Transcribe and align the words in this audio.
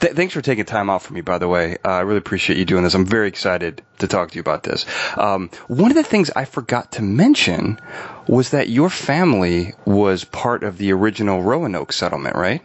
Th- 0.00 0.14
thanks 0.14 0.32
for 0.32 0.40
taking 0.40 0.64
time 0.64 0.88
out 0.88 1.02
for 1.02 1.12
me, 1.12 1.20
by 1.20 1.38
the 1.38 1.48
way. 1.48 1.76
Uh, 1.84 1.90
I 1.90 2.00
really 2.00 2.18
appreciate 2.18 2.58
you 2.58 2.64
doing 2.64 2.84
this. 2.84 2.94
I'm 2.94 3.04
very 3.04 3.28
excited 3.28 3.82
to 3.98 4.08
talk 4.08 4.30
to 4.30 4.34
you 4.36 4.40
about 4.40 4.62
this. 4.62 4.86
Um, 5.18 5.50
one 5.68 5.90
of 5.90 5.96
the 5.96 6.02
things 6.02 6.30
I 6.34 6.46
forgot 6.46 6.92
to 6.92 7.02
mention 7.02 7.78
was 8.26 8.50
that 8.50 8.70
your 8.70 8.88
family 8.88 9.74
was 9.84 10.24
part 10.24 10.64
of 10.64 10.78
the 10.78 10.92
original 10.92 11.42
Roanoke 11.42 11.92
settlement, 11.92 12.36
right? 12.36 12.62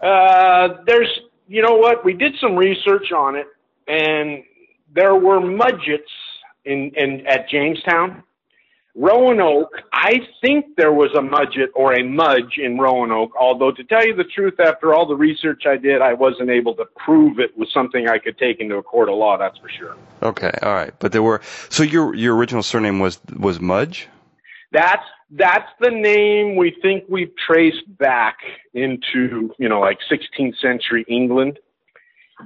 Uh, 0.00 0.82
there's, 0.86 1.08
you 1.48 1.62
know 1.62 1.74
what? 1.74 2.04
We 2.04 2.12
did 2.12 2.34
some 2.40 2.54
research 2.54 3.10
on 3.10 3.34
it, 3.34 3.46
and 3.88 4.44
there 4.94 5.16
were 5.16 5.40
Mudgetts 5.40 6.02
in, 6.64 6.92
in 6.94 7.26
at 7.26 7.48
Jamestown 7.48 8.22
Roanoke, 8.96 9.82
I 9.92 10.20
think 10.40 10.76
there 10.76 10.92
was 10.92 11.10
a 11.16 11.20
Mudgett 11.20 11.70
or 11.74 11.94
a 11.94 12.04
Mudge 12.04 12.58
in 12.58 12.78
Roanoke, 12.78 13.32
although 13.38 13.72
to 13.72 13.82
tell 13.82 14.06
you 14.06 14.14
the 14.14 14.24
truth, 14.24 14.60
after 14.60 14.94
all 14.94 15.04
the 15.04 15.16
research 15.16 15.64
I 15.66 15.76
did, 15.76 16.00
I 16.00 16.12
wasn't 16.12 16.50
able 16.50 16.74
to 16.76 16.84
prove 17.04 17.40
it 17.40 17.58
was 17.58 17.68
something 17.72 18.08
I 18.08 18.18
could 18.18 18.38
take 18.38 18.60
into 18.60 18.76
a 18.76 18.82
court 18.84 19.08
of 19.08 19.16
law, 19.16 19.36
that's 19.36 19.58
for 19.58 19.68
sure. 19.68 19.96
Okay, 20.22 20.52
all 20.62 20.74
right. 20.74 20.94
But 21.00 21.10
there 21.10 21.24
were 21.24 21.40
so 21.70 21.82
your 21.82 22.14
your 22.14 22.36
original 22.36 22.62
surname 22.62 23.00
was 23.00 23.20
was 23.36 23.60
Mudge? 23.60 24.08
That's 24.70 25.04
that's 25.30 25.70
the 25.80 25.90
name 25.90 26.54
we 26.54 26.76
think 26.80 27.04
we've 27.08 27.32
traced 27.36 27.98
back 27.98 28.36
into, 28.74 29.52
you 29.58 29.68
know, 29.68 29.80
like 29.80 29.98
16th 30.10 30.56
century 30.60 31.04
England. 31.08 31.58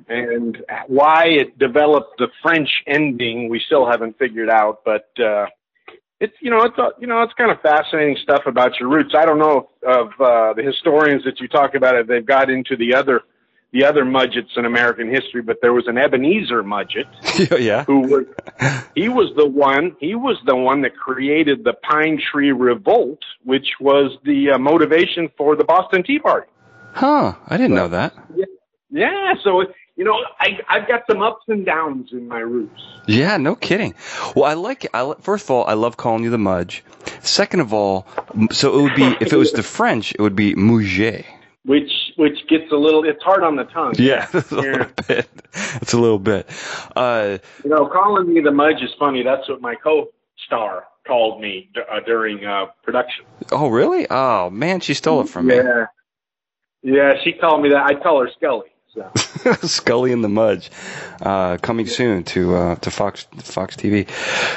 And 0.09 0.59
why 0.87 1.27
it 1.27 1.59
developed 1.59 2.19
the 2.19 2.29
French 2.43 2.71
ending, 2.87 3.49
we 3.49 3.61
still 3.65 3.87
haven't 3.91 4.19
figured 4.19 4.49
out, 4.49 4.81
but 4.85 5.09
uh 5.23 5.47
it's 6.21 6.35
you 6.41 6.51
know 6.51 6.63
it's 6.63 6.79
a, 6.79 6.91
you 7.01 7.07
know 7.07 7.23
it's 7.23 7.33
kind 7.35 7.51
of 7.51 7.61
fascinating 7.61 8.17
stuff 8.23 8.43
about 8.47 8.79
your 8.81 8.89
roots. 8.89 9.15
I 9.17 9.25
don't 9.25 9.39
know 9.39 9.71
of 9.87 10.09
uh, 10.21 10.53
the 10.55 10.63
historians 10.65 11.25
that 11.25 11.41
you 11.41 11.49
talk 11.49 11.75
about 11.75 11.97
if 11.97 12.07
they've 12.07 12.25
got 12.25 12.51
into 12.51 12.77
the 12.77 12.95
other 12.95 13.23
the 13.71 13.85
other 13.85 14.03
Mudgetts 14.03 14.57
in 14.57 14.65
American 14.65 15.11
history, 15.11 15.43
but 15.43 15.59
there 15.61 15.75
was 15.75 15.87
an 15.89 15.99
Ebenezer 15.99 16.63
Mudgett, 16.63 17.61
yeah, 17.61 17.85
who 17.85 18.01
was 18.01 18.25
he 18.95 19.09
was 19.09 19.33
the 19.37 19.47
one 19.47 19.95
he 20.01 20.15
was 20.15 20.39
the 20.47 20.57
one 20.57 20.83
that 20.83 20.97
created 20.97 21.65
the 21.65 21.75
Pine 21.75 22.21
Tree 22.33 22.53
Revolt, 22.53 23.21
which 23.45 23.75
was 23.81 24.17
the 24.25 24.53
uh, 24.53 24.59
motivation 24.59 25.29
for 25.37 25.55
the 25.55 25.65
Boston 25.65 26.03
Tea 26.03 26.19
Party. 26.19 26.51
Huh? 26.95 27.35
I 27.47 27.57
didn't 27.57 27.77
know 27.77 27.89
that. 27.89 28.15
Yeah, 28.35 28.47
yeah. 28.91 29.35
So 29.45 29.67
you 29.99 30.05
know, 30.05 30.15
I, 30.39 30.61
I've 30.69 30.87
got 30.87 31.03
some 31.11 31.21
ups 31.21 31.43
and 31.49 31.67
downs 31.67 32.11
in 32.13 32.29
my 32.29 32.39
roots. 32.39 32.81
Yeah, 33.09 33.37
no 33.37 33.57
kidding. 33.57 33.95
Well, 34.37 34.45
I 34.45 34.55
like. 34.55 34.87
I 34.95 35.13
first 35.21 35.47
of 35.47 35.51
all, 35.51 35.65
I 35.67 35.75
love 35.75 35.97
calling 35.97 36.23
you 36.23 36.31
the 36.31 36.39
Mudge. 36.39 36.85
Second 37.21 37.61
of 37.61 37.75
all, 37.75 38.07
so 38.53 38.79
it 38.79 38.83
would 38.83 38.95
be 38.95 39.17
if 39.21 39.33
it 39.33 39.37
was 39.37 39.51
the 39.53 39.65
French, 39.65 40.13
it 40.13 40.21
would 40.21 40.37
be 40.37 40.55
Mouget. 40.55 41.25
Which 41.65 41.91
which 42.17 42.39
gets 42.49 42.71
a 42.71 42.77
little. 42.77 43.03
It's 43.05 43.23
hard 43.25 43.43
on 43.43 43.57
the 43.57 43.65
tongue. 43.65 43.95
Yeah, 43.99 44.29
a 44.33 44.55
little 44.55 44.87
bit. 45.09 45.29
It's 45.83 45.93
a 45.93 45.99
little 45.99 46.21
bit. 46.21 46.49
Uh, 46.95 47.39
you 47.65 47.71
know, 47.71 47.89
calling 47.89 48.33
me 48.33 48.41
the 48.41 48.53
Mudge 48.53 48.81
is 48.81 48.91
funny. 49.01 49.25
That's 49.25 49.49
what 49.49 49.61
my 49.61 49.75
co-star 49.75 50.85
called 51.09 51.41
me 51.41 51.71
uh, 51.91 51.99
during 52.07 52.45
uh, 52.45 52.67
production. 52.85 53.25
Oh, 53.51 53.67
really? 53.67 54.07
Oh 54.09 54.49
man, 54.51 54.79
she 54.79 54.95
stole 54.95 55.23
it 55.23 55.29
from 55.29 55.51
yeah. 55.51 55.57
me. 55.57 55.63
Yeah, 55.65 55.85
yeah. 56.83 57.13
She 57.25 57.33
called 57.33 57.63
me 57.63 57.71
that. 57.71 57.85
I 57.85 58.01
call 58.01 58.23
her 58.23 58.31
Scully. 58.37 58.69
Scully 59.63 60.13
and 60.13 60.23
the 60.23 60.29
Mudge, 60.29 60.71
uh, 61.23 61.57
coming 61.59 61.87
soon 61.87 62.25
to 62.25 62.55
uh, 62.55 62.75
to 62.77 62.91
Fox 62.91 63.27
Fox 63.39 63.77
TV. 63.77 64.09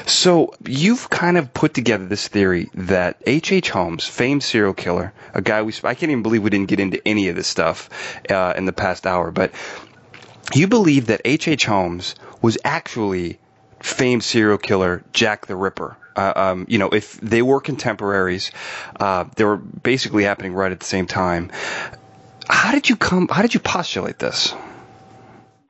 So 0.08 0.54
you've 0.66 1.10
kind 1.10 1.38
of 1.38 1.54
put 1.54 1.74
together 1.74 2.06
this 2.06 2.28
theory 2.28 2.70
that 2.74 3.18
H. 3.26 3.52
H. 3.52 3.70
Holmes, 3.70 4.06
famed 4.06 4.44
serial 4.44 4.74
killer, 4.74 5.14
a 5.34 5.42
guy 5.42 5.62
we 5.62 5.74
I 5.84 5.94
can't 5.94 6.12
even 6.12 6.24
believe 6.24 6.44
we 6.44 6.50
didn't 6.50 6.70
get 6.70 6.80
into 6.80 7.06
any 7.08 7.30
of 7.30 7.36
this 7.36 7.48
stuff 7.48 7.90
uh, 8.30 8.54
in 8.56 8.66
the 8.66 8.74
past 8.74 9.08
hour, 9.08 9.32
but 9.32 9.52
you 10.54 10.68
believe 10.68 11.08
that 11.08 11.22
H. 11.26 11.48
H. 11.48 11.66
Holmes 11.66 12.16
was 12.42 12.58
actually 12.64 13.40
famed 13.80 14.24
serial 14.24 14.58
killer 14.58 15.04
Jack 15.14 15.48
the 15.48 15.56
Ripper. 15.56 15.98
Uh, 16.14 16.34
um, 16.36 16.66
you 16.68 16.78
know, 16.78 16.90
if 16.90 17.20
they 17.22 17.42
were 17.42 17.62
contemporaries, 17.62 18.52
uh, 19.00 19.24
they 19.38 19.46
were 19.46 19.56
basically 19.56 20.24
happening 20.24 20.54
right 20.54 20.72
at 20.72 20.80
the 20.80 20.86
same 20.86 21.08
time 21.08 21.50
how 22.52 22.72
did 22.72 22.90
you 22.90 22.96
come? 22.96 23.28
How 23.28 23.42
did 23.42 23.54
you 23.54 23.60
postulate 23.60 24.20
this? 24.20 24.54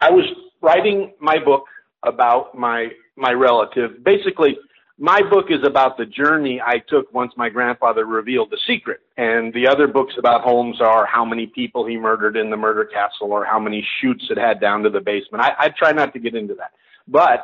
I 0.02 0.12
was 0.12 0.26
writing 0.62 1.14
my 1.20 1.38
book 1.44 1.66
about 2.04 2.58
my 2.58 2.90
my 3.16 3.32
relative. 3.32 4.04
Basically, 4.04 4.58
my 5.02 5.22
book 5.22 5.48
is 5.50 5.66
about 5.66 5.98
the 5.98 6.06
journey 6.06 6.62
I 6.64 6.78
took 6.78 7.12
once 7.12 7.34
my 7.36 7.50
grandfather 7.50 8.06
revealed 8.06 8.52
the 8.52 8.60
secret. 8.68 9.00
And 9.18 9.52
the 9.52 9.68
other 9.68 9.88
books 9.88 10.14
about 10.20 10.42
Holmes 10.42 10.80
are 10.80 11.08
how 11.08 11.26
many 11.26 11.48
people 11.48 11.88
he 11.88 11.98
murdered 11.98 12.38
in 12.38 12.52
the 12.52 12.58
murder 12.58 12.86
castle 12.86 13.32
or 13.32 13.44
how 13.44 13.60
many 13.60 13.84
chutes 14.00 14.26
it 14.30 14.38
had 14.38 14.62
down 14.62 14.84
to 14.84 14.92
the 14.92 15.02
basement. 15.02 15.44
I, 15.44 15.54
I 15.58 15.70
try 15.70 15.92
not 15.92 16.14
to 16.14 16.20
get 16.20 16.36
into 16.36 16.54
that. 16.54 16.74
But, 17.08 17.44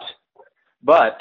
but 0.83 1.17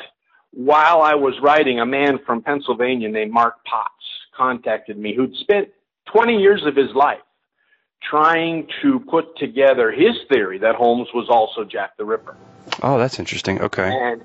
while 0.53 1.01
I 1.01 1.15
was 1.15 1.35
writing, 1.43 1.81
a 1.81 1.87
man 1.87 2.19
from 2.27 2.43
Pennsylvania 2.43 3.09
named 3.09 3.33
Mark 3.33 3.65
Potts 3.65 3.93
contacted 4.37 4.99
me 4.99 5.15
who'd 5.17 5.35
spent 5.37 5.69
20 6.13 6.37
years 6.37 6.63
of 6.67 6.77
his 6.77 6.95
life 6.95 7.21
trying 8.03 8.69
to 8.83 9.01
put 9.01 9.37
together 9.37 9.91
his 9.91 10.15
theory 10.29 10.59
that 10.59 10.75
Holmes 10.75 11.09
was 11.15 11.29
also 11.29 11.65
Jack 11.65 11.97
the 11.97 12.05
Ripper. 12.05 12.37
Oh, 12.83 12.99
that's 12.99 13.19
interesting. 13.19 13.61
Okay. 13.61 13.91
And 13.93 14.23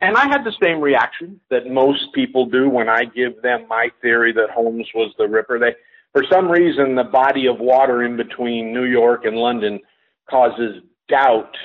and 0.00 0.16
I 0.16 0.26
had 0.26 0.44
the 0.44 0.52
same 0.62 0.80
reaction 0.80 1.40
that 1.50 1.66
most 1.66 2.12
people 2.14 2.44
do 2.46 2.68
when 2.68 2.88
I 2.88 3.04
give 3.04 3.40
them 3.42 3.66
my 3.68 3.88
theory 4.02 4.32
that 4.32 4.50
Holmes 4.50 4.88
was 4.94 5.14
the 5.16 5.26
Ripper. 5.26 5.58
They 5.58 5.74
for 6.12 6.24
some 6.30 6.50
reason 6.50 6.94
the 6.94 7.04
body 7.04 7.46
of 7.46 7.58
water 7.58 8.02
in 8.02 8.16
between 8.16 8.72
New 8.72 8.84
York 8.84 9.24
and 9.24 9.36
London 9.36 9.80
causes 10.28 10.82
doubt 11.08 11.56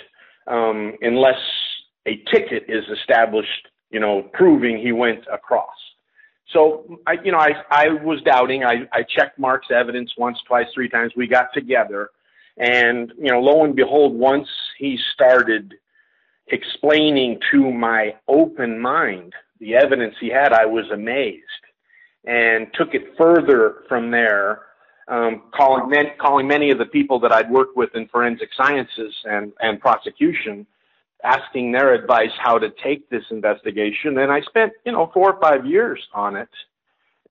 um, 0.47 0.93
unless 1.01 1.39
a 2.05 2.17
ticket 2.31 2.63
is 2.67 2.83
established, 2.97 3.67
you 3.91 3.99
know, 3.99 4.23
proving 4.33 4.77
he 4.77 4.91
went 4.91 5.25
across. 5.31 5.75
So 6.53 6.99
I, 7.05 7.13
you 7.23 7.31
know, 7.31 7.37
I, 7.37 7.53
I 7.69 7.89
was 7.89 8.21
doubting. 8.23 8.63
I, 8.63 8.87
I 8.91 9.03
checked 9.03 9.37
Mark's 9.37 9.67
evidence 9.71 10.11
once, 10.17 10.37
twice, 10.47 10.67
three 10.73 10.89
times. 10.89 11.13
We 11.15 11.27
got 11.27 11.53
together 11.53 12.09
and, 12.59 13.13
you 13.17 13.31
know, 13.31 13.39
lo 13.39 13.63
and 13.63 13.75
behold, 13.75 14.13
once 14.13 14.47
he 14.77 14.99
started 15.13 15.73
explaining 16.47 17.39
to 17.51 17.71
my 17.71 18.15
open 18.27 18.79
mind 18.79 19.33
the 19.59 19.75
evidence 19.75 20.15
he 20.19 20.29
had, 20.29 20.51
I 20.51 20.65
was 20.65 20.85
amazed 20.91 21.43
and 22.25 22.67
took 22.73 22.93
it 22.93 23.17
further 23.17 23.83
from 23.87 24.11
there. 24.11 24.63
Um, 25.07 25.43
calling, 25.55 25.91
calling 26.19 26.47
many 26.47 26.69
of 26.69 26.77
the 26.77 26.85
people 26.85 27.19
that 27.21 27.31
I'd 27.31 27.49
worked 27.49 27.75
with 27.75 27.95
in 27.95 28.07
forensic 28.09 28.49
sciences 28.55 29.15
and, 29.23 29.51
and 29.59 29.79
prosecution, 29.79 30.67
asking 31.23 31.71
their 31.71 31.93
advice 31.93 32.31
how 32.37 32.57
to 32.57 32.69
take 32.83 33.09
this 33.09 33.23
investigation. 33.29 34.17
And 34.17 34.31
I 34.31 34.41
spent, 34.41 34.73
you 34.85 34.91
know, 34.91 35.11
four 35.13 35.33
or 35.33 35.41
five 35.41 35.65
years 35.65 35.99
on 36.13 36.35
it. 36.35 36.49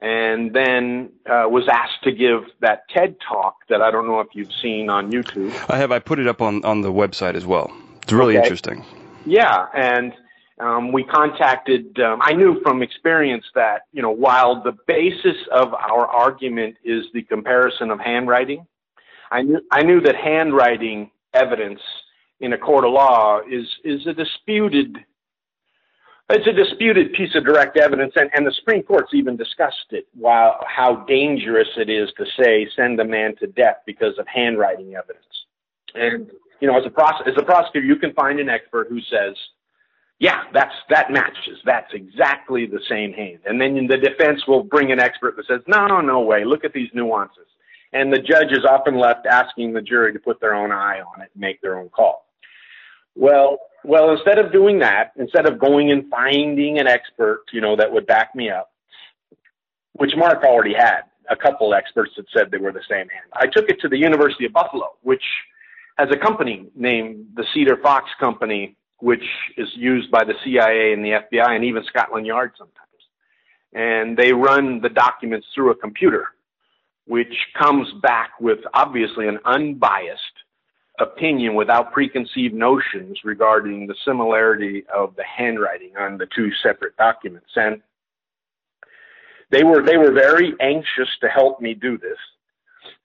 And 0.01 0.55
then 0.55 1.11
uh, 1.27 1.49
was 1.49 1.67
asked 1.69 2.05
to 2.05 2.13
give 2.13 2.45
that 2.61 2.89
TED 2.89 3.17
talk 3.27 3.57
that 3.69 3.83
I 3.83 3.91
don't 3.91 4.07
know 4.07 4.21
if 4.21 4.29
you've 4.33 4.53
seen 4.63 4.89
on 4.89 5.11
YouTube. 5.11 5.53
I 5.69 5.77
have. 5.77 5.91
I 5.91 5.99
put 5.99 6.21
it 6.21 6.29
up 6.29 6.41
on, 6.41 6.65
on 6.65 6.83
the 6.83 6.93
website 6.93 7.35
as 7.35 7.45
well. 7.45 7.73
It's 8.03 8.13
really 8.13 8.37
Okay. 8.37 8.45
interesting. 8.45 8.85
Yeah, 9.27 9.67
and 9.75 10.13
um, 10.61 10.93
we 10.93 11.03
contacted. 11.03 11.99
Um, 11.99 12.21
I 12.23 12.33
knew 12.33 12.61
from 12.63 12.81
experience 12.81 13.45
that 13.57 13.83
you 13.93 14.01
know 14.01 14.11
while 14.11 14.63
the 14.63 14.73
basis 14.87 15.37
of 15.51 15.75
our 15.75 16.07
argument 16.07 16.77
is 16.85 17.07
the 17.13 17.23
comparison 17.23 17.91
of 17.91 17.99
handwriting, 17.99 18.67
I 19.33 19.43
knew 19.43 19.61
I 19.73 19.83
knew 19.83 20.01
that 20.03 20.15
handwriting 20.15 21.11
evidence 21.35 21.81
in 22.41 22.53
a 22.53 22.59
court 22.59 22.85
of 22.85 22.93
law 22.93 23.41
is 23.51 23.67
is 23.85 24.07
a 24.07 24.13
disputed. 24.13 24.97
It's 26.31 26.47
a 26.47 26.53
disputed 26.53 27.15
piece 27.15 27.35
of 27.35 27.47
direct 27.47 27.79
evidence, 27.79 28.13
and, 28.17 28.29
and 28.35 28.47
the 28.47 28.53
Supreme 28.53 28.83
Court's 28.83 29.15
even 29.15 29.35
discussed 29.35 29.93
it. 29.93 30.07
While 30.13 30.61
how 30.67 30.97
dangerous 31.07 31.69
it 31.79 31.89
is 31.89 32.11
to 32.19 32.27
say 32.39 32.69
send 32.77 33.01
a 33.01 33.05
man 33.05 33.35
to 33.37 33.47
death 33.47 33.79
because 33.87 34.19
of 34.19 34.27
handwriting 34.29 34.95
evidence, 34.95 35.25
and 35.95 36.31
you 36.61 36.69
know, 36.69 36.79
as 36.79 36.85
a 36.87 36.91
pros- 36.91 37.23
as 37.27 37.35
a 37.39 37.43
prosecutor, 37.43 37.87
you 37.87 37.97
can 37.97 38.13
find 38.13 38.41
an 38.41 38.49
expert 38.49 38.89
who 38.89 39.01
says, 39.01 39.37
"Yeah, 40.19 40.45
that's 40.53 40.75
that 40.91 41.11
matches. 41.11 41.59
That's 41.65 41.93
exactly 41.95 42.67
the 42.67 42.81
same 42.89 43.13
hand." 43.13 43.41
And 43.47 43.61
then 43.61 43.87
the 43.87 43.97
defense 43.97 44.47
will 44.47 44.65
bring 44.65 44.93
an 44.93 45.01
expert 45.01 45.37
that 45.37 45.47
says, 45.47 45.63
"No, 45.67 45.87
no, 45.87 46.01
no 46.01 46.21
way. 46.21 46.45
Look 46.45 46.65
at 46.65 46.73
these 46.73 46.91
nuances." 46.93 47.47
And 47.95 48.13
the 48.13 48.19
judge 48.19 48.53
is 48.53 48.67
often 48.69 48.99
left 48.99 49.25
asking 49.25 49.73
the 49.73 49.81
jury 49.81 50.13
to 50.13 50.19
put 50.19 50.41
their 50.41 50.55
own 50.55 50.73
eye 50.73 51.01
on 51.01 51.23
it 51.23 51.31
and 51.33 51.41
make 51.41 51.63
their 51.63 51.79
own 51.79 51.89
call. 51.89 52.28
Well, 53.19 53.59
well, 53.83 54.13
instead 54.13 54.39
of 54.39 54.53
doing 54.53 54.79
that, 54.79 55.11
instead 55.17 55.47
of 55.47 55.59
going 55.59 55.91
and 55.91 56.09
finding 56.09 56.79
an 56.79 56.87
expert, 56.87 57.43
you 57.53 57.61
know, 57.61 57.75
that 57.75 57.93
would 57.93 58.07
back 58.07 58.33
me 58.37 58.49
up, 58.49 58.71
which 59.95 60.13
Mark 60.17 60.45
already 60.45 60.73
had 60.73 61.03
a 61.29 61.35
couple 61.35 61.75
experts 61.75 62.13
that 62.17 62.27
said 62.33 62.53
they 62.53 62.59
were 62.59 62.73
the 62.73 62.85
same 62.89 63.09
hand. 63.09 63.27
I 63.35 63.47
took 63.47 63.69
it 63.69 63.81
to 63.81 63.89
the 63.89 63.99
University 63.99 64.47
of 64.47 64.53
Buffalo, 64.53 64.91
which 65.03 65.25
has 65.99 66.09
a 66.13 66.17
company 66.17 66.69
named 66.77 67.27
the 67.35 67.45
Cedar 67.53 67.77
Fox 67.83 68.09
Company, 68.21 68.77
which 69.01 69.25
is 69.57 69.69
used 69.75 70.13
by 70.13 70.23
the 70.23 70.35
CIA 70.45 70.93
and 70.93 71.05
the 71.05 71.11
FBI 71.11 71.57
and 71.57 71.65
even 71.65 71.83
Scotland 71.85 72.25
Yard 72.25 72.53
sometimes. 72.57 72.77
And 73.73 74.17
they 74.17 74.33
run 74.33 74.81
the 74.81 74.91
documents 74.91 75.49
through 75.55 75.73
a 75.73 75.75
computer, 75.75 76.29
which 77.07 77.35
comes 77.59 77.89
back 78.01 78.31
with 78.41 78.61
obviously 78.75 79.27
an 79.27 79.41
unbiased 79.45 80.23
opinion 81.01 81.55
without 81.55 81.93
preconceived 81.93 82.55
notions 82.55 83.19
regarding 83.25 83.87
the 83.87 83.95
similarity 84.05 84.85
of 84.95 85.15
the 85.17 85.25
handwriting 85.25 85.97
on 85.97 86.19
the 86.19 86.27
two 86.35 86.51
separate 86.63 86.97
documents. 86.97 87.51
And 87.57 87.81
they 89.51 89.63
were 89.63 89.83
they 89.85 89.97
were 89.97 90.13
very 90.13 90.55
anxious 90.61 91.09
to 91.21 91.29
help 91.29 91.61
me 91.61 91.75
do 91.75 91.99
this. 91.99 92.19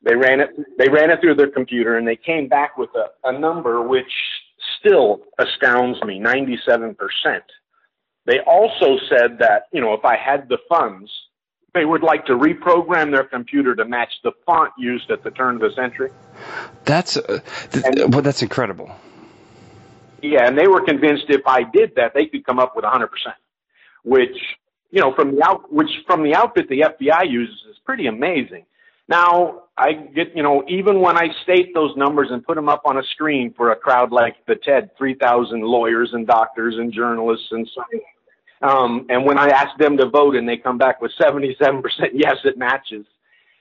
They 0.03 0.15
ran 0.15 0.39
it 0.41 0.49
they 0.77 0.89
ran 0.89 1.09
it 1.09 1.21
through 1.21 1.35
their 1.35 1.51
computer 1.51 1.97
and 1.97 2.07
they 2.07 2.15
came 2.15 2.47
back 2.47 2.77
with 2.77 2.89
a, 2.95 3.27
a 3.27 3.37
number 3.37 3.81
which 3.81 4.11
still 4.79 5.21
astounds 5.39 6.01
me, 6.03 6.19
97%. 6.19 6.95
They 8.25 8.39
also 8.45 8.97
said 9.09 9.37
that, 9.39 9.67
you 9.71 9.81
know, 9.81 9.93
if 9.93 10.05
I 10.05 10.15
had 10.15 10.47
the 10.47 10.57
funds, 10.69 11.11
they 11.73 11.85
would 11.85 12.03
like 12.03 12.25
to 12.27 12.33
reprogram 12.33 13.11
their 13.11 13.23
computer 13.23 13.75
to 13.75 13.85
match 13.85 14.11
the 14.23 14.31
font 14.45 14.71
used 14.77 15.09
at 15.09 15.23
the 15.23 15.31
turn 15.31 15.55
of 15.55 15.61
the 15.61 15.71
century. 15.75 16.11
That's 16.85 17.17
uh, 17.17 17.39
th- 17.71 17.85
and, 17.85 18.13
well, 18.13 18.21
that's 18.21 18.41
incredible. 18.41 18.91
Yeah, 20.21 20.47
and 20.47 20.57
they 20.57 20.67
were 20.67 20.81
convinced 20.81 21.25
if 21.29 21.41
I 21.45 21.63
did 21.63 21.95
that, 21.95 22.13
they 22.13 22.27
could 22.27 22.45
come 22.45 22.59
up 22.59 22.75
with 22.75 22.85
100%, 22.85 23.07
which 24.03 24.37
you 24.91 25.01
know 25.01 25.13
from 25.15 25.35
the 25.35 25.43
out 25.43 25.73
which 25.73 25.89
from 26.05 26.23
the 26.23 26.35
outfit 26.35 26.69
the 26.69 26.81
FBI 26.81 27.29
uses 27.29 27.57
is 27.69 27.77
pretty 27.83 28.05
amazing. 28.05 28.65
Now 29.09 29.63
I 29.77 29.93
get 29.93 30.35
you 30.35 30.43
know 30.43 30.63
even 30.67 31.01
when 31.01 31.17
I 31.17 31.29
state 31.41 31.73
those 31.73 31.95
numbers 31.97 32.27
and 32.31 32.45
put 32.45 32.55
them 32.55 32.69
up 32.69 32.83
on 32.85 32.97
a 32.97 33.03
screen 33.03 33.53
for 33.57 33.71
a 33.71 33.75
crowd 33.75 34.11
like 34.11 34.35
the 34.45 34.55
TED, 34.55 34.91
3,000 34.97 35.61
lawyers 35.61 36.11
and 36.13 36.27
doctors 36.27 36.75
and 36.77 36.93
journalists 36.93 37.47
and 37.51 37.67
scientists 37.73 38.12
um, 38.63 39.05
and 39.09 39.25
when 39.25 39.37
I 39.37 39.49
ask 39.49 39.77
them 39.77 39.97
to 39.97 40.07
vote 40.07 40.35
and 40.35 40.47
they 40.47 40.55
come 40.55 40.77
back 40.77 41.01
with 41.01 41.11
77% 41.19 41.83
yes, 42.13 42.37
it 42.45 42.57
matches, 42.57 43.05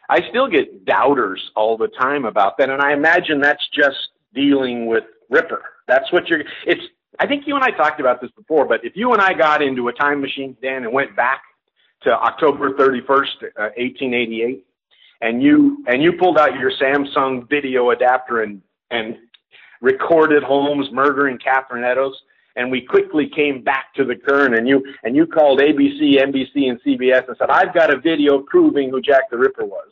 I 0.09 0.21
still 0.31 0.49
get 0.49 0.85
doubters 0.85 1.43
all 1.57 1.77
the 1.77 1.89
time 1.89 2.25
about 2.25 2.57
that. 2.59 2.71
And 2.71 2.81
I 2.81 2.93
imagine 2.93 3.41
that's 3.41 3.67
just 3.75 3.97
dealing 4.33 4.87
with 4.87 5.05
Ripper. 5.29 5.63
That's 5.89 6.11
what 6.13 6.29
you're, 6.29 6.45
it's, 6.67 6.83
I 7.19 7.27
think 7.27 7.47
you 7.47 7.57
and 7.57 7.65
I 7.65 7.71
talked 7.71 8.01
about 8.01 8.21
this 8.21 8.31
before, 8.31 8.65
but 8.65 8.85
if 8.85 8.93
you 8.95 9.13
and 9.13 9.21
I 9.21 9.33
got 9.35 9.61
into 9.61 9.89
a 9.89 9.93
time 9.93 10.21
machine, 10.21 10.57
Dan, 10.63 10.85
and 10.85 10.93
went 10.93 11.17
back 11.17 11.43
to 12.05 12.13
October 12.13 12.71
31st, 12.71 13.45
uh, 13.59 13.71
1888, 13.77 14.65
and 15.21 15.43
you, 15.43 15.85
and 15.87 16.03
you 16.03 16.13
pulled 16.13 16.39
out 16.39 16.59
your 16.59 16.73
Samsung 16.81 17.49
video 17.49 17.91
adapter 17.91 18.43
and, 18.43 18.63
and 18.91 19.17
recorded 19.81 20.43
Holmes 20.43 20.89
murdering 20.93 21.39
Catherine 21.39 21.85
Eddowes, 21.85 22.15
and 22.57 22.71
we 22.71 22.81
quickly 22.81 23.29
came 23.29 23.63
back 23.63 23.95
to 23.95 24.05
the 24.05 24.17
Kern 24.17 24.55
and 24.55 24.69
you 24.69 24.85
and 25.05 25.17
you 25.17 25.27
called 25.27 25.61
ABC, 25.61 26.21
NBC, 26.21 26.69
and 26.69 26.81
CBS 26.83 27.27
and 27.29 27.37
said, 27.39 27.51
"I've 27.51 27.75
got 27.75 27.93
a 27.93 27.99
video 27.99 28.41
proving 28.41 28.91
who 28.91 29.01
Jack 29.01 29.31
the 29.31 29.39
Ripper 29.39 29.65
was." 29.65 29.89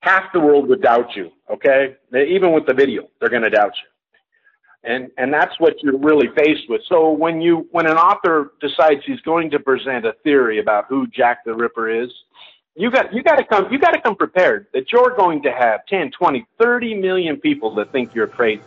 Half 0.00 0.32
the 0.32 0.40
world 0.40 0.68
would 0.68 0.82
doubt 0.82 1.16
you. 1.16 1.30
Okay, 1.50 1.96
even 2.14 2.52
with 2.52 2.66
the 2.66 2.74
video, 2.74 3.08
they're 3.18 3.30
going 3.30 3.42
to 3.42 3.50
doubt 3.50 3.72
you, 3.82 4.90
and 4.90 5.10
and 5.18 5.32
that's 5.32 5.58
what 5.58 5.74
you're 5.82 5.98
really 5.98 6.28
faced 6.36 6.68
with. 6.68 6.82
So 6.88 7.10
when 7.10 7.40
you 7.40 7.66
when 7.72 7.86
an 7.86 7.96
author 7.96 8.52
decides 8.60 9.00
he's 9.04 9.20
going 9.22 9.50
to 9.50 9.58
present 9.58 10.06
a 10.06 10.14
theory 10.22 10.60
about 10.60 10.86
who 10.88 11.06
Jack 11.08 11.44
the 11.44 11.54
Ripper 11.54 11.90
is, 11.90 12.10
you 12.78 12.92
got 12.92 13.12
you 13.12 13.22
got 13.22 13.36
to 13.36 13.44
come 13.44 13.70
you 13.72 13.78
got 13.78 13.90
to 13.90 14.00
come 14.00 14.14
prepared 14.14 14.66
that 14.72 14.92
you're 14.92 15.14
going 15.16 15.42
to 15.42 15.50
have 15.50 15.84
10 15.86 16.12
20 16.12 16.46
30 16.58 16.94
million 16.94 17.36
people 17.36 17.74
that 17.74 17.90
think 17.90 18.14
you're 18.14 18.28
crazy. 18.28 18.62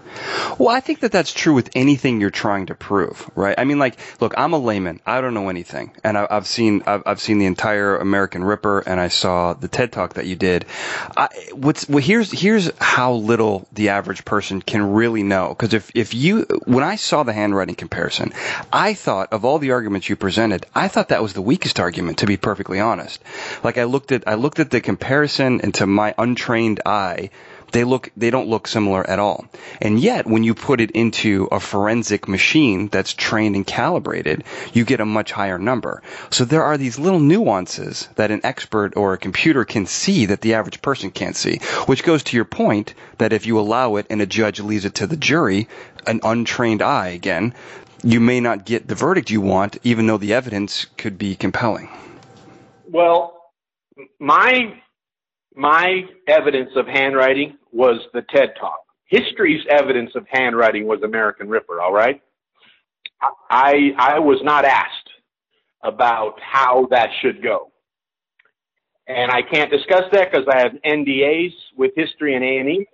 Well 0.59 0.69
i 0.69 0.81
think 0.81 0.99
that 0.99 1.11
that's 1.11 1.33
true 1.33 1.53
with 1.53 1.69
anything 1.75 2.19
you're 2.19 2.29
trying 2.29 2.65
to 2.67 2.75
prove 2.75 3.29
right? 3.35 3.55
I 3.57 3.63
mean 3.63 3.79
like 3.79 3.97
look 4.19 4.33
i'm 4.37 4.53
a 4.53 4.57
layman. 4.57 4.99
I 5.05 5.21
don't 5.21 5.33
know 5.33 5.49
anything. 5.49 5.91
And 6.03 6.17
I, 6.17 6.27
have 6.29 6.45
seen 6.45 6.83
I've, 6.85 7.03
I've, 7.05 7.21
seen 7.21 7.39
the 7.39 7.45
entire 7.45 7.97
american 7.97 8.43
ripper 8.43 8.79
and 8.79 8.99
i 8.99 9.07
saw 9.07 9.53
the 9.53 9.69
ted 9.69 9.91
talk 9.93 10.15
that 10.15 10.25
you 10.25 10.35
did. 10.35 10.65
I, 11.15 11.29
what's 11.53 11.87
well 11.87 12.03
here's 12.03 12.31
here's 12.31 12.69
how 12.79 13.13
little 13.13 13.67
the 13.71 13.89
average 13.89 14.25
person 14.25 14.61
can 14.61 14.91
really 14.91 15.23
know. 15.23 15.49
Because 15.49 15.73
if 15.73 15.89
if 15.95 16.13
you 16.13 16.45
when 16.65 16.83
i 16.83 16.97
saw 16.97 17.23
the 17.23 17.33
handwriting 17.33 17.75
comparison 17.75 18.33
i 18.73 18.93
thought 18.93 19.31
of 19.31 19.45
all 19.45 19.57
the 19.57 19.71
arguments 19.71 20.09
you 20.09 20.17
presented 20.17 20.65
i 20.75 20.89
thought 20.89 21.09
that 21.09 21.21
was 21.21 21.33
the 21.33 21.41
weakest 21.41 21.79
argument 21.79 22.17
to 22.17 22.25
be 22.25 22.35
perfectly 22.35 22.79
honest. 22.79 23.23
Like 23.63 23.77
i 23.77 23.85
looked 23.85 24.00
looked 24.01 24.11
at 24.11 24.27
I 24.27 24.33
looked 24.33 24.59
at 24.59 24.71
the 24.71 24.81
comparison, 24.81 25.61
and 25.61 25.75
to 25.75 25.85
my 25.85 26.15
untrained 26.17 26.79
eye, 26.87 27.29
they 27.71 27.83
look 27.83 28.09
they 28.17 28.31
don't 28.31 28.47
look 28.47 28.67
similar 28.67 29.07
at 29.07 29.19
all. 29.19 29.45
And 29.79 29.99
yet, 29.99 30.25
when 30.25 30.43
you 30.43 30.55
put 30.55 30.81
it 30.81 30.89
into 30.89 31.47
a 31.51 31.59
forensic 31.59 32.27
machine 32.27 32.87
that's 32.87 33.13
trained 33.13 33.55
and 33.55 33.65
calibrated, 33.65 34.43
you 34.73 34.85
get 34.85 35.01
a 35.01 35.05
much 35.05 35.31
higher 35.31 35.59
number. 35.59 36.01
So 36.31 36.45
there 36.45 36.63
are 36.63 36.79
these 36.79 36.97
little 36.97 37.19
nuances 37.19 38.09
that 38.15 38.31
an 38.31 38.41
expert 38.43 38.97
or 38.97 39.13
a 39.13 39.19
computer 39.19 39.65
can 39.65 39.85
see 39.85 40.25
that 40.25 40.41
the 40.41 40.55
average 40.55 40.81
person 40.81 41.11
can't 41.11 41.35
see. 41.35 41.59
Which 41.85 42.03
goes 42.03 42.23
to 42.23 42.35
your 42.35 42.45
point 42.45 42.95
that 43.19 43.33
if 43.33 43.45
you 43.45 43.59
allow 43.59 43.97
it 43.97 44.07
and 44.09 44.19
a 44.19 44.25
judge 44.25 44.59
leaves 44.59 44.85
it 44.85 44.95
to 44.95 45.05
the 45.05 45.15
jury, 45.15 45.67
an 46.07 46.21
untrained 46.23 46.81
eye 46.81 47.09
again, 47.09 47.53
you 48.03 48.19
may 48.19 48.39
not 48.39 48.65
get 48.65 48.87
the 48.87 48.95
verdict 48.95 49.29
you 49.29 49.41
want, 49.41 49.77
even 49.83 50.07
though 50.07 50.17
the 50.17 50.33
evidence 50.33 50.87
could 50.97 51.19
be 51.19 51.35
compelling. 51.35 51.87
Well, 52.89 53.40
my 54.19 54.73
my 55.55 56.03
evidence 56.27 56.71
of 56.75 56.87
handwriting 56.87 57.57
was 57.71 57.99
the 58.13 58.21
TED 58.33 58.53
Talk. 58.59 58.79
History's 59.05 59.65
evidence 59.69 60.11
of 60.15 60.25
handwriting 60.29 60.87
was 60.87 61.01
American 61.03 61.49
Ripper. 61.49 61.81
All 61.81 61.93
right, 61.93 62.21
I 63.49 63.91
I 63.97 64.19
was 64.19 64.39
not 64.43 64.65
asked 64.65 65.09
about 65.83 66.39
how 66.41 66.87
that 66.91 67.09
should 67.21 67.43
go, 67.43 67.71
and 69.07 69.31
I 69.31 69.41
can't 69.41 69.69
discuss 69.69 70.03
that 70.13 70.31
because 70.31 70.47
I 70.49 70.59
have 70.59 70.71
NDAs 70.85 71.53
with 71.75 71.91
history 71.95 72.35
and 72.35 72.43
A 72.43 72.57
and 72.59 72.69
E. 72.69 72.87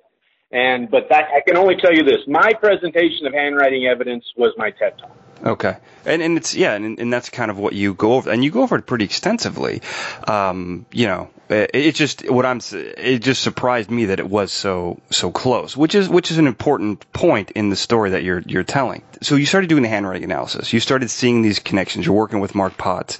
And 0.51 0.89
but 0.89 1.07
that 1.09 1.25
I 1.35 1.41
can 1.45 1.57
only 1.57 1.75
tell 1.75 1.93
you 1.93 2.03
this: 2.03 2.19
my 2.27 2.53
presentation 2.59 3.27
of 3.27 3.33
handwriting 3.33 3.85
evidence 3.85 4.25
was 4.37 4.53
my 4.57 4.71
TED 4.71 4.97
Talk. 4.97 5.26
Okay, 5.45 5.77
and 6.05 6.21
and 6.21 6.37
it's 6.37 6.55
yeah, 6.55 6.73
and, 6.73 6.99
and 6.99 7.13
that's 7.13 7.29
kind 7.29 7.51
of 7.51 7.59
what 7.59 7.73
you 7.73 7.93
go 7.93 8.13
over, 8.13 8.29
and 8.29 8.43
you 8.43 8.51
go 8.51 8.63
over 8.63 8.77
it 8.77 8.85
pretty 8.85 9.05
extensively. 9.05 9.81
Um, 10.27 10.85
you 10.91 11.05
know, 11.05 11.29
it, 11.49 11.71
it, 11.73 11.95
just 11.95 12.29
what 12.29 12.45
I'm 12.45 12.59
it 12.73 13.19
just 13.19 13.43
surprised 13.43 13.91
me 13.91 14.05
that 14.05 14.19
it 14.19 14.29
was 14.29 14.51
so 14.51 14.99
so 15.11 15.31
close, 15.31 15.77
which 15.77 15.95
is 15.95 16.09
which 16.09 16.31
is 16.31 16.37
an 16.37 16.47
important 16.47 17.11
point 17.13 17.51
in 17.51 17.69
the 17.69 17.75
story 17.75 18.11
that 18.11 18.23
you're 18.23 18.41
you're 18.45 18.63
telling. 18.63 19.03
So 19.21 19.35
you 19.35 19.45
started 19.45 19.67
doing 19.67 19.83
the 19.83 19.89
handwriting 19.89 20.23
analysis. 20.23 20.73
You 20.73 20.79
started 20.79 21.09
seeing 21.09 21.41
these 21.41 21.59
connections. 21.59 22.05
You're 22.05 22.15
working 22.15 22.39
with 22.39 22.55
Mark 22.55 22.77
Potts. 22.77 23.17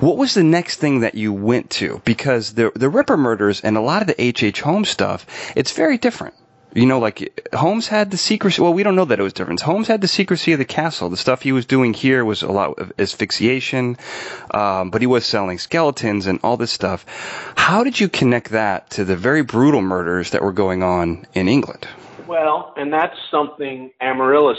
What 0.00 0.16
was 0.16 0.34
the 0.34 0.44
next 0.44 0.76
thing 0.76 1.00
that 1.00 1.14
you 1.14 1.32
went 1.32 1.70
to? 1.70 2.02
Because 2.04 2.54
the 2.54 2.72
the 2.74 2.88
Ripper 2.88 3.16
murders 3.16 3.60
and 3.60 3.76
a 3.76 3.80
lot 3.80 4.02
of 4.02 4.08
the 4.08 4.20
H. 4.20 4.42
H. 4.42 4.60
Holmes 4.60 4.88
stuff, 4.88 5.26
it's 5.54 5.72
very 5.72 5.98
different 5.98 6.34
you 6.74 6.86
know, 6.86 6.98
like 6.98 7.48
Holmes 7.52 7.86
had 7.86 8.10
the 8.10 8.16
secrecy. 8.16 8.62
Well, 8.62 8.72
we 8.72 8.82
don't 8.82 8.96
know 8.96 9.04
that 9.04 9.18
it 9.18 9.22
was 9.22 9.32
different. 9.32 9.60
Holmes 9.60 9.88
had 9.88 10.00
the 10.00 10.08
secrecy 10.08 10.52
of 10.52 10.58
the 10.58 10.64
castle. 10.64 11.10
The 11.10 11.16
stuff 11.16 11.42
he 11.42 11.52
was 11.52 11.66
doing 11.66 11.92
here 11.92 12.24
was 12.24 12.42
a 12.42 12.50
lot 12.50 12.78
of 12.78 12.92
asphyxiation, 12.98 13.98
um, 14.52 14.90
but 14.90 15.02
he 15.02 15.06
was 15.06 15.26
selling 15.26 15.58
skeletons 15.58 16.26
and 16.26 16.40
all 16.42 16.56
this 16.56 16.72
stuff. 16.72 17.04
How 17.56 17.84
did 17.84 18.00
you 18.00 18.08
connect 18.08 18.50
that 18.50 18.90
to 18.90 19.04
the 19.04 19.16
very 19.16 19.42
brutal 19.42 19.82
murders 19.82 20.30
that 20.30 20.42
were 20.42 20.52
going 20.52 20.82
on 20.82 21.26
in 21.34 21.48
England? 21.48 21.86
Well, 22.26 22.72
and 22.76 22.92
that's 22.92 23.16
something 23.30 23.90
Amaryllis, 24.00 24.58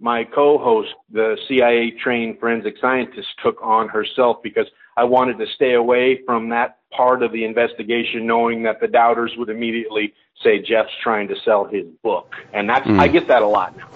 my 0.00 0.24
co-host, 0.24 0.90
the 1.10 1.38
CIA-trained 1.48 2.40
forensic 2.40 2.74
scientist, 2.80 3.28
took 3.42 3.62
on 3.62 3.88
herself 3.88 4.42
because 4.42 4.66
I 4.96 5.04
wanted 5.04 5.38
to 5.38 5.46
stay 5.54 5.74
away 5.74 6.20
from 6.26 6.50
that 6.50 6.78
part 6.90 7.22
of 7.22 7.32
the 7.32 7.44
investigation, 7.44 8.26
knowing 8.26 8.62
that 8.64 8.80
the 8.80 8.88
doubters 8.88 9.32
would 9.36 9.48
immediately 9.48 10.12
say 10.42 10.60
Jeff's 10.60 10.92
trying 11.02 11.28
to 11.28 11.36
sell 11.44 11.64
his 11.64 11.86
book, 12.02 12.34
and 12.52 12.68
that's 12.68 12.86
mm. 12.86 12.98
I 12.98 13.08
get 13.08 13.28
that 13.28 13.42
a 13.42 13.46
lot 13.46 13.76
now. 13.76 13.88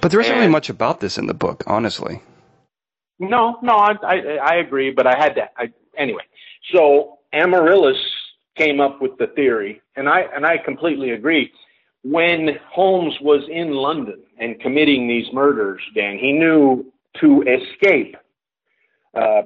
But 0.00 0.10
there 0.10 0.20
isn't 0.20 0.34
really 0.34 0.48
much 0.48 0.68
about 0.68 1.00
this 1.00 1.18
in 1.18 1.26
the 1.26 1.34
book, 1.34 1.64
honestly. 1.66 2.22
No, 3.18 3.58
no, 3.62 3.72
I 3.72 3.92
I, 4.02 4.16
I 4.42 4.54
agree, 4.56 4.90
but 4.90 5.06
I 5.06 5.16
had 5.16 5.34
to 5.36 5.48
I, 5.56 5.72
anyway. 5.96 6.24
So 6.74 7.18
Amaryllis 7.32 7.96
came 8.56 8.80
up 8.80 9.00
with 9.00 9.16
the 9.18 9.28
theory, 9.28 9.80
and 9.96 10.08
I 10.08 10.22
and 10.34 10.44
I 10.44 10.58
completely 10.58 11.10
agree. 11.10 11.52
When 12.04 12.58
Holmes 12.68 13.14
was 13.20 13.44
in 13.48 13.72
London 13.72 14.20
and 14.38 14.60
committing 14.60 15.06
these 15.06 15.32
murders, 15.32 15.80
Dan, 15.94 16.18
he 16.18 16.32
knew 16.32 16.92
to 17.20 17.42
escape 17.42 18.16
uh, 19.14 19.42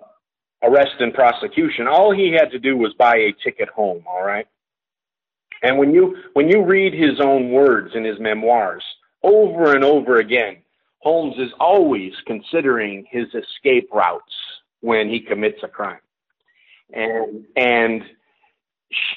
arrest 0.66 0.96
and 1.00 1.14
prosecution, 1.14 1.87
all 1.87 2.14
he 2.14 2.32
had 2.32 2.50
to 2.50 2.58
do 2.58 2.76
was 2.76 2.92
buy 2.94 3.16
a 3.16 3.35
ticket 3.44 3.68
home. 3.68 4.04
All 4.06 4.25
right. 4.25 4.46
And 5.62 5.78
when 5.78 5.92
you 5.92 6.16
when 6.35 6.49
you 6.49 6.64
read 6.64 6.92
his 6.92 7.20
own 7.20 7.50
words 7.50 7.92
in 7.94 8.04
his 8.04 8.18
memoirs 8.20 8.85
over 9.23 9.75
and 9.75 9.85
over 9.85 10.18
again, 10.18 10.58
Holmes 10.99 11.37
is 11.38 11.52
always 11.58 12.12
considering 12.26 13.06
his 13.11 13.26
escape 13.35 13.88
routes 13.92 14.35
when 14.80 15.08
he 15.08 15.20
commits 15.20 15.62
a 15.62 15.68
crime. 15.68 16.00
And 16.92 17.46
and 17.56 18.02